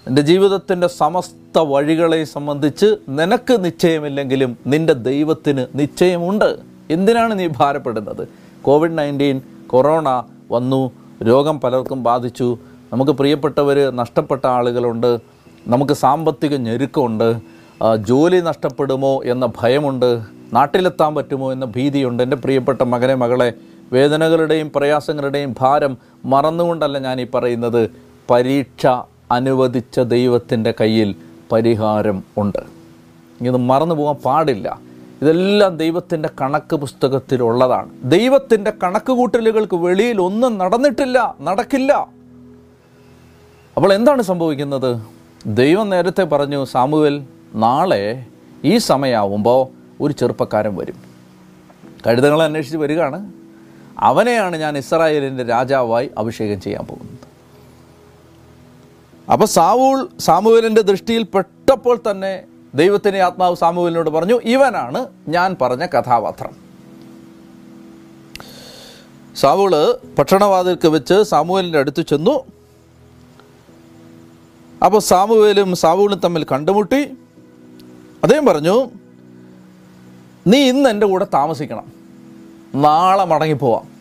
എന്റെ 0.07 0.21
ജീവിതത്തിന്റെ 0.21 0.87
സമസ്ത 0.87 1.59
വഴികളെ 1.59 2.23
സംബന്ധിച്ച് 2.23 2.95
നിനക്ക് 3.09 3.65
നിശ്ചയമില്ലെങ്കിലും 3.65 4.57
നിന്റെ 4.67 4.93
ദൈവത്തിന് 4.93 5.65
നിശ്ചയമുണ്ട്. 5.75 6.57
എന്തിനാണ് 6.89 7.39
നീ 7.39 7.47
ഭാരപ്പെടുന്നത്? 7.47 8.27
കോവിഡ് 8.61 8.97
നയന്റീൻ 8.97 9.41
കൊറോണ 9.67 10.23
വന്നു. 10.51 10.91
രോഗം 11.23 11.59
പലർക്കും 11.59 12.03
ബാധിച്ചു. 12.03 12.57
നമുക്ക് 12.93 13.11
പ്രിയപ്പെട്ടവർ 13.11 13.95
നഷ്ടപ്പെട്ട 13.95 14.47
ആളുകളുണ്ട്. 14.47 15.19
നമുക്ക് 15.67 15.93
സാമ്പത്തിക 15.93 16.55
ഞെരുക്കമുണ്ട്. 16.55 17.39
ജോലി 17.99 18.39
നഷ്ടപ്പെടുമോ 18.41 19.23
എന്ന 19.23 19.45
ഭയമുണ്ട്. 19.59 20.21
നാട്ടിലെത്താൻ 20.53 21.15
പറ്റുമോ 21.15 21.51
എന്ന 21.51 21.65
ഭീതിയുണ്ട്. 21.65 22.23
എന്റെ 22.23 22.37
പ്രിയപ്പെട്ട 22.37 22.81
മകനെ 22.83 23.15
മകളെ 23.15 23.53
വേദനകളുടെയും 23.93 24.71
പ്രയാസങ്ങളുടെയും 24.75 25.55
ഭാരം 25.59 25.97
മറന്നുകൊണ്ടല്ല 26.25 26.99
ഞാൻ 26.99 27.21
ഈ 27.21 27.27
പറയുന്നത്. 27.33 27.89
പരീക്ഷ 28.29 28.87
അനുവദിച്ച 29.31 29.99
ദൈവത്തിന്റെ 29.99 30.73
കയ്യിൽ 30.81 31.15
പരിഹാരം 31.51 32.23
ഉണ്ട്. 32.37 32.63
ഇത് 33.41 33.57
മറന്നു 33.57 33.95
പോകാൻ 33.95 34.15
പാടില്ല. 34.15 34.90
ഇതെല്ലാം 35.21 35.77
ദൈവത്തിന്റെ 35.77 36.29
കണക്ക് 36.41 36.75
പുസ്തകത്തിലുള്ളതാണ്. 36.75 37.89
ദൈവത്തിന്റെ 38.03 38.73
കണക്ക് 38.83 39.11
കൂട്ടലുകൾക്ക് 39.11 39.75
വെളിയിൽ 39.75 40.21
ഒന്നും 40.21 40.57
നടന്നിട്ടില്ല 40.57 41.35
നടക്കില്ല. 41.41 42.07
അപ്പോൾ 43.77 43.93
എന്താണ് 43.93 44.21
സംഭവിക്കുന്നത്? 44.21 45.01
ദൈവം 45.45 45.89
നേരത്തെ 45.89 46.23
പറഞ്ഞു 46.23 46.65
സാമുവൽ 46.65 47.23
നാളെ 47.55 48.25
ഈ 48.63 48.77
സമയമാവുമ്പോൾ 48.77 49.67
ഒരു 50.03 50.13
ചെറുപ്പക്കാരൻ 50.13 50.75
വരും. 50.75 50.95
കഴുതകളെ 52.07 52.45
അന്വേഷിച്ച് 52.45 52.77
വരികയാണ്. 52.77 53.31
അവനെയാണ് 53.99 54.55
ഞാൻ 54.55 54.77
ഇസ്രായേലിന്റെ 54.77 55.43
രാജാവായി 55.43 56.11
അഭിഷേകം 56.17 56.61
ചെയ്യാൻ 56.61 56.85
പോകുന്നത്. 56.85 57.19
അപ്പോൾ 59.31 59.45
സാവൂൾ 59.45 60.09
സാമുവേലിന്റെ 60.19 60.81
ദൃഷ്ടിയിൽ 60.81 61.23
പെട്ടപ്പോൾ 61.23 61.99
തന്നെ 62.11 62.43
ദൈവത്തിന്റെ 62.75 63.21
ആത്മാവ് 63.21 63.55
സാമുവേലിനോട് 63.55 64.09
പറഞ്ഞു 64.09 64.39
ഇവനാണ് 64.43 65.07
ഞാൻ 65.27 65.55
പറഞ്ഞ 65.61 65.85
കഥാപാത്രം. 65.85 66.55
സാവുൾ 69.35 69.97
പട്ടണവാതിൽക്ക് 70.19 70.87
വെച്ച് 70.87 71.23
സാമൂഹലിന്റെ 71.23 71.79
അടുത്ത് 71.79 72.01
ചെന്നു. 72.01 72.43
അപ്പോൾ 74.85 74.99
സാമുവേലും 74.99 75.75
സാവൂളും 75.75 76.19
തമ്മിൽ 76.19 76.43
കണ്ടുമുട്ടി. 76.43 77.01
അദ്ദേഹം 78.23 78.45
പറഞ്ഞു 78.45 78.89
നീ 80.47 80.57
ഇന്ന് 80.57 80.89
എന്റെ 80.89 81.07
കൂടെ 81.07 81.27
താമസിക്കണം. 81.33 81.91
നാളെ 82.75 83.25
മടങ്ങിപ്പോവാം 83.25 83.91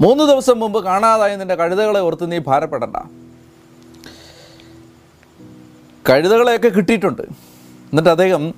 മൂന്ന് 0.00 0.24
ദിവസം 0.24 0.60
മുമ്പ് 0.60 0.84
കാണാതായ 0.84 1.36
നിന്റെ 1.36 1.54
കഴുതകളെ 1.54 2.00
ഓർത്ത് 2.00 2.32
നീ 2.32 2.38
ഭാരപ്പെടണ്ട. 2.38 2.96
കഴുതകളെയൊക്കെ 6.08 6.68
കിട്ടിയിട്ടുണ്ട്. 6.68 7.22
എന്നിട്ട് 7.92 8.10
അദ്ദേഹം 8.10 8.54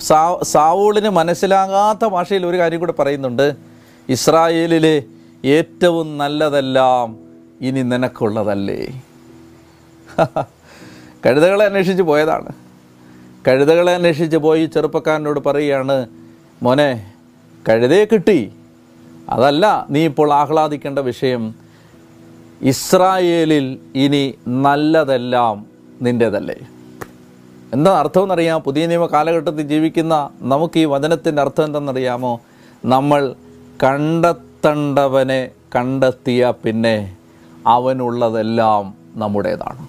സാ 0.00 0.38
സാവൂളിന് 0.42 1.08
മനസ്സിലാകാത്ത 1.08 2.04
ഭാഷയിൽ 2.04 2.46
ഒരു 2.46 2.56
കാര്യം 2.56 2.80
കൂടെ 2.80 2.92
പറയുന്നുണ്ട്. 2.92 3.56
ഇസ്രായേലിലെ 4.08 5.02
ഏറ്റവും 5.44 6.18
നല്ലതെല്ലാം 6.18 7.16
ഇനി 7.60 7.82
നിനക്കുള്ളതല്ലേ. 7.82 9.02
കഴുതകളെ 11.26 11.64
അന്വേഷിച്ച് 11.64 12.02
പോയതാണ്. 12.02 12.48
കഴുതകളെ 13.48 13.94
അന്വേഷിച്ച് 13.94 14.36
പോയി 14.36 14.66
ചെറുപ്പക്കാരനോട് 14.66 15.40
പറയുകയാണ് 15.40 16.06
മോനെ 16.62 17.12
കഴുതയെ 17.68 18.04
കിട്ടി. 18.04 18.52
അതല്ല 19.28 19.86
നീ 19.90 20.04
ഇപ്പോൾ 20.04 20.32
ആഹ്ലാദിക്കേണ്ട 20.32 20.98
വിഷയം. 20.98 21.54
ഇസ്രായേലിൽ 22.62 23.78
ഇനി 23.94 24.34
നല്ലതെല്ലാം 24.48 25.67
നിന്റേതല്ലേ 26.02 26.58
എന്താ 27.72 27.98
അർത്ഥമെന്നറിയാം 27.98 28.60
പുതിയ 28.60 28.86
നിയമ 28.86 29.06
കാലഘട്ടത്തിൽ 29.06 29.62
ജീവിക്കുന്ന 29.62 30.28
നമുക്ക് 30.40 30.78
ഈ 30.78 30.84
വചനത്തിന്റെ 30.84 31.42
അർത്ഥം 31.42 31.64
എന്തെന്നറിയാമോ? 31.64 32.40
നമ്മൾ 32.84 33.34
കണ്ടെത്തേണ്ടവനെ 33.82 35.50
കണ്ടെത്തിയ 35.76 36.52
പിന്നെ 36.64 37.16
അവനുള്ളതെല്ലാം 37.66 38.94
നമ്മുടേതാണ്. 39.16 39.88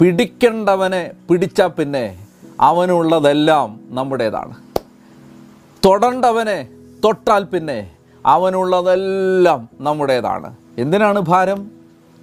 പിടിക്കേണ്ടവനെ 0.00 1.10
പിടിച്ച 1.30 1.62
പിന്നെ 1.62 2.26
അവനുള്ളതെല്ലാം 2.60 3.80
നമ്മുടേതാണ്. 3.90 4.54
തൊടണ്ടവനെ 5.84 6.68
തൊട്ടാൽ 7.04 7.44
പിന്നെ 7.44 7.90
അവനുള്ളതെല്ലാം 8.26 9.68
നമ്മുടേതാണ്. 9.80 10.54
എന്തിനാണ് 10.78 11.20
ഭാരം? 11.20 11.70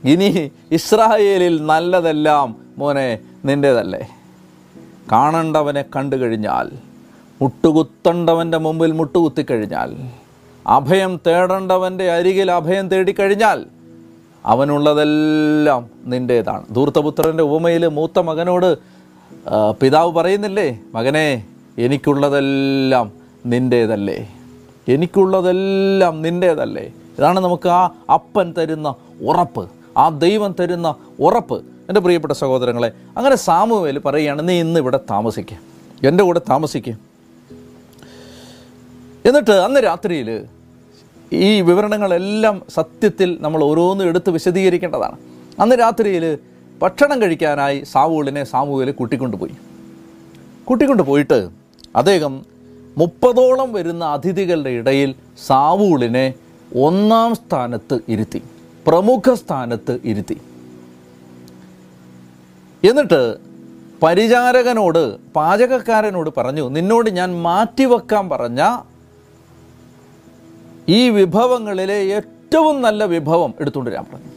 ഇനി 0.04 0.30
ഇസ്രായേലിൽ 0.78 1.56
നല്ലതെല്ലാം 1.72 2.48
മോനെ 2.78 3.08
നിന്റേതല്ലേ 3.46 4.02
കാണേണ്ടവനെ 5.12 5.84
കണ്ടു 5.96 6.16
കഴിഞ്ഞാൽ 6.16 6.68
മുട്ടുകുത്തേണ്ടവന്റെ 7.42 8.58
മുമ്പിൽ 8.58 8.92
മുട്ടുകുത്തിക്കഴിഞ്ഞാൽ 8.92 9.92
അഭയം 10.66 11.14
തേടേണ്ടവന്റെ 11.28 12.06
അരികിൽ 12.12 12.52
അഭയം 12.52 12.86
തേടിക്കഴിഞ്ഞാൽ 12.88 13.60
അവനുള്ളതെല്ലാം 14.46 15.82
നിന്റേതാണ് 16.06 16.64
ധൂർത്തപുത്രന്റെ 16.76 17.44
ഉപമയിൽ 17.44 17.84
മൂത്ത 17.98 18.20
മകനോട് 18.20 18.70
പിതാവ് 19.80 20.12
പറയുന്നില്ലേ 20.14 20.68
മകനെ 20.96 21.28
എനിക്കുള്ളതെല്ലാം 21.78 23.08
നിന്റേതല്ലേ 23.46 24.18
എനിക്കുള്ളതെല്ലാം 24.88 26.16
നിന്റേതല്ലേ 26.22 26.86
ഇതാണ് 27.18 27.40
നമുക്ക് 27.40 27.70
ആ 27.70 27.82
അപ്പൻ 28.10 28.48
തരുന്ന 28.58 28.88
ഉറപ്പ്. 29.22 29.64
ആ 29.98 30.10
ദൈവം 30.10 30.56
തരുന്ന 30.60 30.96
ഉറപ്പ്. 31.20 31.58
എന്റെ 31.90 32.02
പ്രിയപ്പെട്ട 32.02 32.34
സഹോദരങ്ങളെ 32.34 32.92
അങ്ങനെ 33.18 33.36
സാമുവേൽ 33.36 34.00
പറയുകയാണ് 34.00 34.50
നീ 34.50 34.60
ഇന്ന് 34.60 34.80
ഇവിടെ 34.80 35.00
താമസിക്കുക 35.10 35.60
എന്റെ 36.08 36.24
കൂടെ 36.24 36.42
താമസിക്കുക 36.50 36.94
എന്നിട്ട് 39.26 39.52
അന്ന് 39.52 39.80
രാത്രിയിൽ 39.80 40.46
ഈ 41.34 41.62
വിവരണങ്ങളെല്ലാം 41.62 42.62
സത്യത്തിൽ 42.76 43.38
നമ്മൾ 43.42 43.64
ഓരോന്നും 43.64 44.08
എടുത്ത് 44.08 44.30
വിശദീകരിക്കേണ്ടതാണ്. 44.30 45.18
അന്ന് 45.60 45.76
രാത്രിയിൽ 45.76 46.38
ഭക്ഷണം 46.82 47.22
കഴിക്കാനായി 47.22 47.84
സാവൂളിനെ 47.92 48.44
സാമൂഹ്യൽ 48.44 48.92
കൂട്ടിക്കൊണ്ടുപോയി. 48.92 49.56
കൂട്ടിക്കൊണ്ട് 50.64 51.04
പോയിട്ട് 51.04 51.50
അദ്ദേഹം 51.96 52.46
മുപ്പതോളം 52.98 53.74
വരുന്ന 53.74 54.06
അതിഥികളുടെ 54.06 54.70
ഇടയിൽ 54.70 55.16
സാവൂളിനെ 55.48 56.34
ഒന്നാം 56.84 57.36
സ്ഥാനത്ത് 57.36 58.00
ഇരുത്തി. 58.10 58.42
പ്രമുഖ 58.88 59.34
സ്ഥാനത്ത് 59.34 60.00
ഇരുത്തി. 60.04 60.42
എന്നിട്ട് 62.90 63.38
പരിചാരകനോട് 64.04 65.18
പാചകക്കാരനോട് 65.34 66.30
പറഞ്ഞു 66.38 66.70
നിന്നോട് 66.70 67.10
ഞാൻ 67.10 67.42
മാറ്റിവെക്കാൻ 67.42 68.30
പറഞ്ഞ 68.30 68.78
ഈ 70.90 71.10
വിഭവങ്ങളിലെ 71.10 71.94
ഏറ്റവും 71.94 72.82
നല്ല 72.82 73.04
വിഭവം 73.04 73.54
എടുത്തുകൊണ്ട് 73.60 73.92
വരാൻ 73.92 74.06
പറഞ്ഞു. 74.14 74.32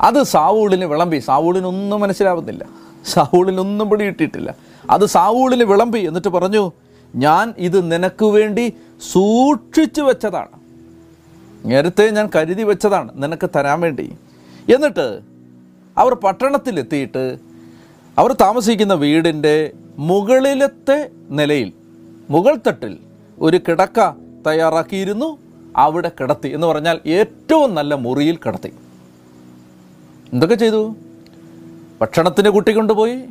അത് 0.00 0.22
സാവൂളിന് 0.22 0.84
വിളമ്പി. 0.84 1.18
സാവൂളിനൊന്നും 1.18 2.00
മനസ്സിലാവുന്നില്ല. 2.00 2.66
സാവൂളിനൊന്നും 3.06 3.90
പിടി 3.90 4.04
കിട്ടിയിട്ടില്ല 4.04 4.54
അത് 4.90 5.06
സാവൂളിന് 5.06 5.64
വിളമ്പി 5.64 5.98
എന്നിട്ട് 5.98 6.28
പറഞ്ഞു 6.28 6.72
ഞാൻ 7.14 7.54
ഇത് 7.58 7.92
നിനക്ക് 7.92 8.24
വേണ്ടി 8.24 8.74
സൂക്ഷിച്ചു 9.12 10.02
വെച്ചതാണ്. 10.02 10.59
നേരത്തെ 11.66 12.10
ഞാൻ 12.10 12.30
കരുതി 12.36 12.62
വെച്ചതാണ് 12.62 13.22
നിനക്ക് 13.22 13.50
തരാൻ 13.56 13.80
വേണ്ടി. 13.80 14.12
എന്നിട്ട് 14.74 15.20
അവർ 15.98 16.14
പട്ടണത്തിലെത്തിയിട്ട് 16.14 17.38
അവർ 18.18 18.32
താമസിക്കുന്ന 18.32 18.94
വീടിന്റെ 18.94 19.72
മുകളിലത്തെ 19.98 21.10
നിലയിൽ 21.30 21.72
മുകൾ 22.30 22.58
തട്ടിൽ 22.66 22.98
ഒരു 23.38 23.56
കിടക്ക 23.56 24.10
തയ്യാറാക്കിയിരുന്നു. 24.46 25.38
അവിടെ 25.76 26.10
കിടത്തി 26.20 26.48
എന്ന് 26.48 26.66
പറഞ്ഞാൽ 26.66 27.00
ഏറ്റവും 27.06 27.74
നല്ല 27.74 27.94
മുറിയിൽ 27.94 28.36
കിടത്തി. 28.36 28.72
എന്തൊക്കെ 30.32 30.54
ചെയ്തു? 30.54 30.94
ഭക്ഷണത്തിന് 32.00 32.50
കുട്ടി 32.50 32.72
കൊണ്ടുപോയി 32.72 33.24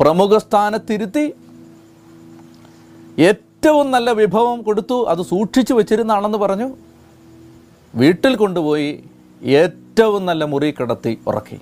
പ്രമുഖ 0.00 0.38
സ്ഥാനത്തിരുത്തി. 0.38 1.32
ഏറ്റവും 3.18 3.90
നല്ല 3.90 4.10
വിഭവം 4.10 4.62
കൊടുത്തു 4.62 5.04
അത് 5.04 5.22
സൂക്ഷിച്ചു 5.22 5.74
വെച്ചിരുന്നാണെന്ന് 5.74 6.38
പറഞ്ഞു. 6.38 6.76
വീട്ടിൽ 7.94 8.36
കൊണ്ടുപോയി 8.36 9.04
ഏറ്റവും 9.42 10.26
നല്ല 10.26 10.44
മുറി 10.44 10.70
കിടത്തി 10.70 11.18
ഉറക്കി. 11.26 11.60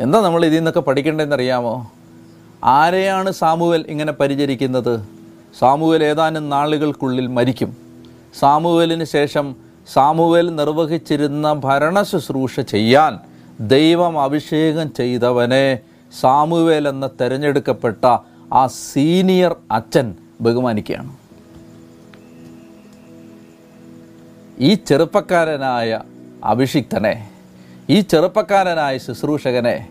എന്താ 0.00 0.20
നമ്മൾ 0.20 0.44
ഇതിൽ 0.44 0.56
നിന്നൊക്കെ 0.56 0.80
പഠിക്കേണ്ടതെന്ന് 0.80 1.36
അറിയാമോ 1.36 1.90
ആരെയാണ് 2.64 3.32
സാമുവൽ 3.32 3.84
ഇങ്ങനെ 3.88 4.12
പരിചരിക്കുന്നത്? 4.12 5.08
സാമുവൽ 5.58 6.04
ഏതാനും 6.04 6.50
നാളുകൾക്കുള്ളിൽ 6.50 7.26
മരിക്കും. 7.26 7.76
സാമുവലിന് 8.38 9.04
ശേഷം 9.04 9.56
സാമുവൽ 9.92 10.54
നിർവഹിച്ചിരുന്ന 10.54 11.52
ഭരണ 11.52 12.02
ശുശ്രൂഷ 12.02 12.60
ചെയ്യാൻ 12.60 13.18
ദൈവം 13.60 14.22
അഭിഷേകം 14.22 14.94
ചെയ്തവനെ 14.94 15.78
സാമുവേൽ 16.20 16.88
എന്ന 16.88 17.06
തിരഞ്ഞെടുക്കപ്പെട്ട 17.06 18.16
ആ 18.52 18.66
സീനിയർ 18.66 19.56
അച്ഛൻ 19.72 20.14
ബഹുമാനിക്കുകയാണ്. 20.40 21.27
ഈ 24.60 24.74
ചെറുപ്പക്കാരനായ 24.74 26.00
അഭിഷിക്തനെ 26.44 27.14
ഈ 27.90 28.00
ചെറുപ്പക്കാരനായ 28.00 28.98
ശുശ്രൂഷകനെ 28.98 29.88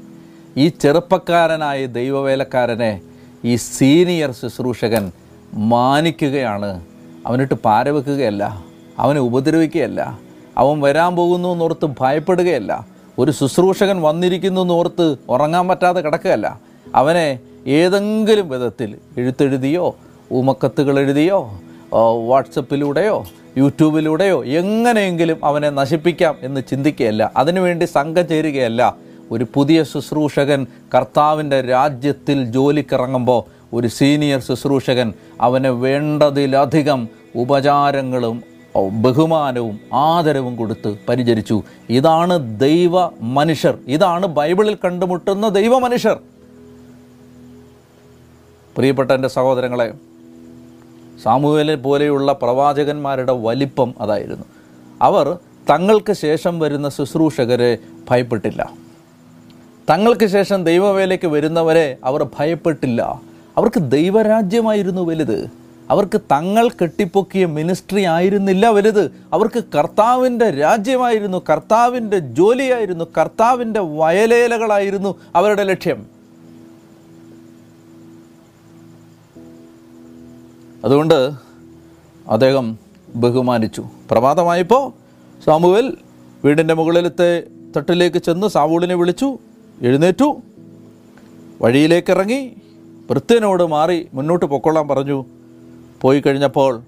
ഈ 0.57 0.67
ചെറുപ്പക്കാരനായ 0.67 1.85
ദൈവവേലക്കാരനെ 1.85 3.01
ഈ 3.45 3.55
സീനിയർ 3.55 4.31
ശുശ്രൂഷകൻ 4.31 5.11
മാനിക്കുകയാണ്. 5.53 6.85
അവനിട്ട് 7.27 7.53
പാരവെക്കുകയല്ല 7.53 8.65
അവനെ 8.99 9.19
ഉപദ്രവിക്കുകയല്ല 9.19 10.19
അവൻ 10.57 10.81
വരാൻ 10.81 11.15
പോകുന്നു 11.15 11.49
എന്നോർത്ത് 11.49 11.87
ഭയപ്പെടുകയല്ല 11.99 12.87
ഒരു 13.19 13.31
ശുശ്രൂഷകൻ 13.31 14.01
വന്നിരിക്കുന്നു 14.01 14.61
എന്നോർത്ത് 14.61 15.17
ഉറങ്ങാൻ 15.29 15.67
പറ്റാതെ 15.67 16.01
കിടക്കുകയല്ല. 16.01 16.59
അവനെ 16.95 17.39
ഏതെങ്കിലും 17.67 18.49
വിധത്തിൽ 18.49 18.97
എഴുത്തെഴുതിയോ 19.17 19.95
ഉമക്കത്തുകൾ 20.31 20.99
എഴുതിയോ 20.99 21.39
വാട്സപ്പിലൂടെയോ 22.27 23.25
യൂട്യൂബിലൂടെയോ 23.57 24.45
എങ്ങനെയെങ്കിലും 24.45 25.45
അവനെ 25.45 25.69
നശിപ്പിക്കാം 25.69 26.35
എന്ന് 26.41 26.61
ചിന്തിക്കുകയല്ല. 26.69 27.31
അതിനുവേണ്ടി 27.37 27.85
സംഘം 27.85 28.27
ചേരുകയല്ല. 28.27 28.95
ഒരു 29.31 29.47
പുതിയ 29.53 29.83
ശുശ്രൂഷകൻ 29.83 30.67
കർത്താവിന്റെ 30.95 31.61
രാജ്യത്തിൽ 31.61 32.45
ജോലിക്കിറങ്ങുമ്പോൾ 32.45 33.43
ഒരു 33.73 33.87
സീനിയർ 33.87 34.39
ശുശ്രൂഷകൻ 34.39 35.13
അവന് 35.41 35.67
വേണ്ടതിലധികം 35.67 37.09
ഉപചാരങ്ങളും 37.35 38.43
ബഹുമാനവും 38.91 39.79
ആദരവും 39.93 40.55
കൊടുത്ത് 40.55 40.99
പരിചരിച്ചു. 41.09 41.63
ഇതാണ് 41.89 42.59
ദൈവ 42.59 42.91
മനുഷ്യർ. 43.21 43.77
ഇതാണ് 43.87 44.25
ബൈബിളിൽ 44.25 44.77
കണ്ടുമുട്ടുന്ന 44.85 45.49
ദൈവ 45.49 45.79
മനുഷ്യർ. 45.79 46.19
പ്രിയപ്പെട്ട 48.77 49.11
എന്റെ 49.11 49.27
സഹോദരങ്ങളെ 49.27 49.93
സാമൂഹ്യലെ 51.23 51.75
പോലെയുള്ള 51.75 52.33
പ്രവാചകന്മാരുടെ 52.33 53.33
വലിപ്പം 53.33 53.93
അതായിരുന്നു. 54.01 54.45
അവർ 55.01 55.37
തങ്ങൾക്ക് 55.69 56.13
ശേഷം 56.13 56.59
വരുന്ന 56.59 56.89
ശുശ്രൂഷകരെ 56.89 57.77
ഭയപ്പെട്ടില്ല. 58.09 58.69
തങ്ങൾക്ക് 59.89 60.27
ശേഷം 60.27 60.63
ദൈവവേലയ്ക്ക് 60.63 61.27
വരുന്നവരെ 61.27 61.97
അവർ 62.03 62.23
ഭയപ്പെട്ടില്ല. 62.23 63.21
അവർക്ക് 63.57 63.79
ദൈവരാജ്യമായിരുന്നു 63.79 65.01
വലുത്. 65.01 65.51
അവർക്ക് 65.89 66.21
തങ്ങൾ 66.21 66.69
കെട്ടിപ്പൊക്കിയ 66.69 67.45
മിനിസ്ട്രി 67.45 68.03
ആയിരുന്നില്ല 68.03 68.69
വലുത്. 68.69 69.11
അവർക്ക് 69.33 69.63
കർത്താവിന്റെ 69.75 70.51
രാജ്യമായിരുന്നു 70.51 71.41
കർത്താവിന്റെ 71.49 72.19
ജോലിയായിരുന്നു 72.19 73.05
കർത്താവിന്റെ 73.17 73.79
വയലേലകളായിരുന്നു 73.79 75.15
അവരുടെ 75.35 75.63
ലക്ഷ്യം. 75.63 76.16
അതുകൊണ്ട് 80.85 81.31
അദ്ദേഹം 82.29 82.77
ബഹുമാനിച്ചു. 83.15 83.85
പ്രഭാതമായപ്പോൾ 84.11 84.93
സാമുവൽ 85.45 85.97
വീടിന്റെ 86.45 86.73
മുകളിലത്തെ 86.73 87.43
തട്ടിലേക്ക് 87.77 88.17
ചെന്ന് 88.17 88.47
സാവൂളിനെ 88.47 88.95
വിളിച്ചു 88.95 89.37
എഴുന്നേറ്റു. 89.81 90.41
വഴിയിലേക്ക് 91.61 92.11
ഇറങ്ങി 92.11 92.55
വൃത്യനോട് 93.11 93.63
മാറി 93.63 94.07
മുന്നോട്ട് 94.13 94.45
പൊക്കോളാൻ 94.45 94.87
പറഞ്ഞു. 94.87 95.25
പോയി 96.01 96.19
കഴിഞ്ഞപ്പോൾ 96.19 96.81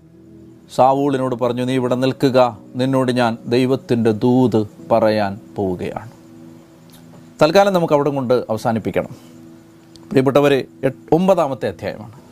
സാവൂളിനോട് 0.76 1.36
പറഞ്ഞു 1.36 1.64
നീ 1.64 1.74
ഇവിടെ 1.74 1.96
നിൽക്കുക. 1.96 2.58
നിന്നോട് 2.76 3.12
ഞാൻ 3.12 3.38
ദൈവത്തിന്റെ 3.48 4.12
ദൂത് 4.12 4.68
പറയാൻ 4.92 5.40
പോവുകയാണ്. 5.56 6.12
തൽക്കാലം 7.42 7.74
നമുക്ക് 7.74 7.94
അവിടെ 7.94 8.10
കൊണ്ട് 8.10 8.34
അവസാനിപ്പിക്കണം. 8.34 9.10
പ്രിയപ്പെട്ടവർ 10.08 10.64
ഒമ്പതാമത്തെ 11.12 11.68
അധ്യായമാണ്. 11.68 12.29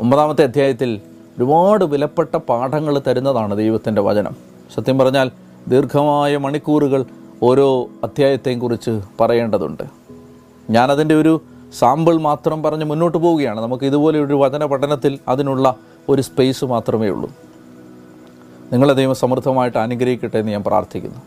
ഒമ്പതാമത്തെ 0.00 0.44
അധ്യായത്തിൽ 0.44 1.00
ഒരുപാട് 1.36 1.84
വിലപ്പെട്ട 1.84 2.36
പാഠങ്ങൾ 2.36 3.02
തരുന്നതാണ് 3.06 3.56
ദൈവത്തിന്റെ 3.56 4.02
വചനം. 4.02 4.36
സത്യം 4.74 4.98
പറഞ്ഞാൽ 4.98 5.30
ദീർഘമായ 5.68 6.36
മണിക്കൂറുകൾ 6.36 7.04
ഓരോ 7.42 7.88
അധ്യായത്തെയും 8.04 8.58
കുറിച്ച് 8.58 9.00
പറയേണ്ടതുണ്ട്. 9.20 9.82
ഞാനതിന്റെ 10.70 11.14
ഒരു 11.14 11.40
സാമ്പിൾ 11.78 12.16
മാത്രം 12.16 12.62
പറഞ്ഞ് 12.62 12.84
മുന്നോട്ട് 12.84 13.18
പോവുകയാണ്. 13.18 13.60
നമുക്ക് 13.60 13.84
ഇതുപോലെ 13.84 14.20
ഒരു 14.20 14.34
വചന 14.34 14.64
പഠനത്തിൽ 14.64 15.18
അതിനുള്ള 15.28 15.74
ഒരു 16.08 16.22
സ്പേസ് 16.22 16.64
മാത്രമേ 16.64 17.08
ഉള്ളൂ. 17.08 17.30
നിങ്ങളെ 18.72 18.92
ദൈവം 18.92 19.14
സമൃദ്ധമായിട്ട് 19.14 19.78
അനുഗ്രഹിക്കട്ടെ 19.78 20.38
എന്ന് 20.38 20.52
ഞാൻ 20.52 20.64
പ്രാർത്ഥിക്കുന്നു. 20.66 21.18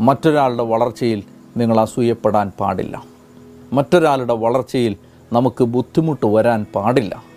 മറ്റൊരാളുടെ 0.00 0.62
വളർച്ചയിൽ 0.62 1.22
നിങ്ങൾ 1.56 1.80
അസൂയപ്പെടാൻ 1.80 2.52
പാടില്ല. 2.60 3.02
മറ്റൊരാളുടെ 3.72 4.34
വളർച്ചയിൽ 4.34 4.96
നമുക്ക് 5.32 5.64
ബുദ്ധിമുട്ട് 5.64 6.26
വരാൻ 6.26 6.66
പാടില്ല. 6.74 7.27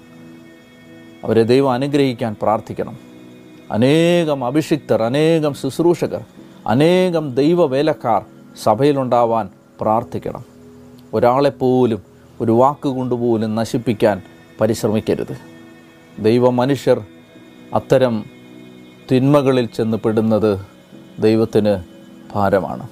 അവരെ 1.23 1.43
ദൈവം 1.43 1.71
അനുഗ്രഹിക്കാൻ 1.71 2.36
പ്രാർത്ഥിക്കണം. 2.41 2.97
അനേകം 3.71 4.45
അഭിഷിക്തർ 4.45 5.03
അനേകം 5.03 5.53
ശുശ്രൂഷകർ 5.53 6.23
അനേകം 6.67 7.36
ദൈവവേലക്കാർ 7.36 8.25
സഭയിലുണ്ടാവാൻ 8.63 9.49
പ്രാർത്ഥിക്കണം. 9.81 10.45
ഒരാളെപ്പോലും 11.13 12.01
ഒരു 12.41 12.51
വാക്ക് 12.51 12.71
വാക്കുകൊണ്ടുപോലും 12.81 13.55
നശിപ്പിക്കാൻ 13.55 14.21
പരിശ്രമിക്കരുത്. 14.62 15.38
ദൈവ 16.21 16.49
മനുഷ്യർ 16.49 17.01
അത്തരം 17.73 18.25
തിന്മകളിൽ 19.12 19.65
ചെന്ന് 19.65 19.97
പെടുന്നത് 19.97 20.60
ദൈവത്തിന് 21.19 21.84
ഭാരമാണ്. 22.34 22.84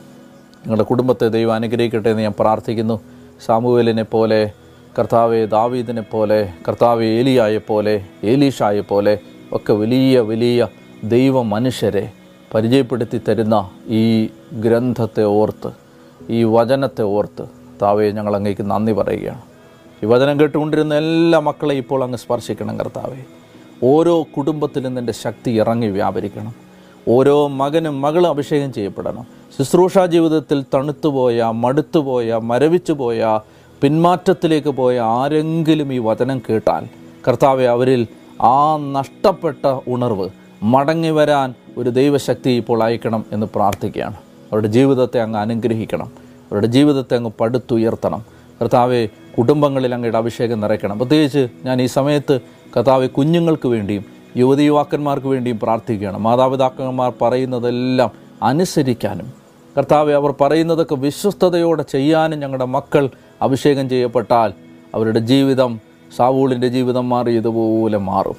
നിങ്ങളുടെ 0.57 0.83
കുടുംബത്തെ 0.83 1.27
ദൈവം 1.27 1.55
അനുഗ്രഹിക്കട്ടെ 1.55 2.09
എന്ന് 2.09 2.23
ഞാൻ 2.23 2.33
പ്രാർത്ഥിക്കുന്നു. 2.39 2.99
സാമുവേലിനെ 3.45 4.03
പോലെ 4.03 4.51
കർത്താവെ 4.97 5.45
ദാവീദിനെ 5.45 6.01
പോലെ 6.01 6.53
കർത്താവ് 6.67 7.03
ഏലിയായെ 7.03 7.57
പോലെ 7.57 8.05
ഏലീഷായെ 8.23 8.81
പോലെ 8.81 9.19
ഒക്കെ 9.51 9.73
വലിയ 9.73 10.19
വലിയ 10.19 10.67
ദൈവ 11.03 11.41
മനുഷ്യരെ 11.41 12.11
പരിചയപ്പെടുത്തി 12.53 13.21
തരുന്ന 13.27 13.69
ഈ 13.87 14.29
ഗ്രന്ഥത്തെ 14.53 15.23
ഓർത്ത് 15.23 15.71
ഈ 16.29 16.43
വചനത്തെ 16.43 17.01
ഓർത്ത് 17.01 17.45
താവയെ 17.81 18.11
ഞങ്ങൾ 18.11 18.35
അങ്ങേക്ക് 18.35 18.61
നന്ദി 18.61 18.91
പറയുകയാണ്. 18.91 19.41
ഈ 20.03 20.05
വചനം 20.05 20.39
കേട്ടുകൊണ്ടിരുന്ന 20.39 20.93
എല്ലാ 20.93 21.39
മക്കളെ 21.39 21.75
ഇപ്പോൾ 21.75 22.03
അങ്ങ് 22.03 22.17
സ്പർശിക്കണം 22.17 22.79
കർത്താവെ. 22.79 23.23
ഓരോ 23.83 24.25
കുടുംബത്തിലും 24.37 24.95
നിന്റെ 24.95 25.13
ശക്തി 25.13 25.51
ഇറങ്ങി 25.51 25.87
വ്യാപരിക്കണം. 25.87 26.53
ഓരോ 27.07 27.47
മകനും 27.47 28.01
മകളും 28.01 28.29
അഭിഷേകം 28.29 28.73
ചെയ്യപ്പെടണം. 28.73 29.25
ശുശ്രൂഷാ 29.57 30.05
ജീവിതത്തിൽ 30.05 30.65
തണുത്തുപോയ 30.73 31.43
മടുത്തുപോയ 31.43 32.39
മരവിച്ചുപോയ 32.43 33.39
പിന്മാറ്റത്തിലേക്ക് 33.81 34.67
പോയ 34.67 34.99
ആരെങ്കിലും 34.99 35.93
ഈ 35.93 35.97
വചനം 35.97 36.41
കേട്ടാൽ 36.49 36.87
കർത്താവെ 37.27 37.63
അവരിൽ 37.63 38.07
ആ 38.41 38.77
നഷ്ടപ്പെട്ട 38.77 39.79
ഉണർവ് 39.87 40.29
മടങ്ങി 40.63 41.09
വരാൻ 41.09 41.53
ഒരു 41.77 41.89
ദൈവശക്തി 41.89 42.49
ഇപ്പോൾ 42.49 42.83
അയക്കണം 42.83 43.25
എന്ന് 43.31 43.47
പ്രാർത്ഥിക്കുകയാണ്. 43.55 44.13
അവരുടെ 44.13 44.67
ജീവിതത്തെ 44.67 45.19
അങ്ങ് 45.19 45.39
അനുഗ്രഹിക്കണം. 45.39 46.05
അവരുടെ 46.51 46.67
ജീവിതത്തെ 46.67 47.15
അങ്ങ് 47.15 47.31
പടുത്തുയർത്തണം. 47.39 48.25
കർത്താവെ 48.61 49.09
കുടുംബങ്ങളിൽ 49.37 49.93
അങ്ങയുടെ 49.93 50.17
അഭിഷേകം 50.17 50.59
നിറയ്ക്കണം. 50.59 50.99
പ്രത്യേകിച്ച് 50.99 51.47
ഞാൻ 51.65 51.81
ഈ 51.81 51.85
സമയത്ത് 51.85 52.39
കർത്താവെ 52.77 53.07
കുഞ്ഞുങ്ങൾക്ക് 53.07 53.67
വേണ്ടിയും 53.67 54.05
യുവതി 54.37 54.63
യുവാക്കന്മാർക്ക് 54.63 55.27
വേണ്ടിയും 55.27 55.59
പ്രാർത്ഥിക്കുകയാണ്. 55.59 56.17
മാതാപിതാക്കന്മാർ 56.17 57.13
പറയുന്നതെല്ലാം 57.21 58.09
അനുസരിക്കാനും. 58.43 59.33
കർത്താവെ 59.77 60.13
അവർ 60.13 60.33
പറയുന്നതൊക്കെ 60.41 60.95
വിശ്വസ്തയോടെ 60.95 61.83
ചെയ്യാനും 61.83 62.39
ഞങ്ങളുടെ 62.39 62.65
മക്കൾ 62.65 63.09
അഭിഷേകം 63.41 63.89
ചെയ്യപ്പെട്ടാൽ 63.89 64.53
അവരുടെ 64.95 65.19
ജീവിതം 65.19 65.79
സാവൂളിന്റെ 66.15 66.67
ജീവിതം 66.67 67.09
മാറിയതുപോലെ 67.09 67.97
മാറും. 67.97 68.35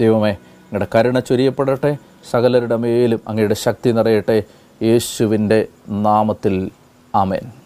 ദൈവമേ 0.00 0.30
അങ്ങയുടെ 0.30 0.86
കരുണ 0.94 1.18
ചൊരിയപ്പെടട്ടെ. 1.18 1.96
സകലരുടെ 2.30 2.76
മേലും 2.76 3.20
അങ്ങയുടെ 3.28 3.54
ശക്തി 3.54 3.90
നിറയട്ടെ. 3.90 4.42
യേശുവിന്റെ 4.82 5.66
നാമത്തിൽ 5.88 6.70
ആമേൻ. 7.14 7.63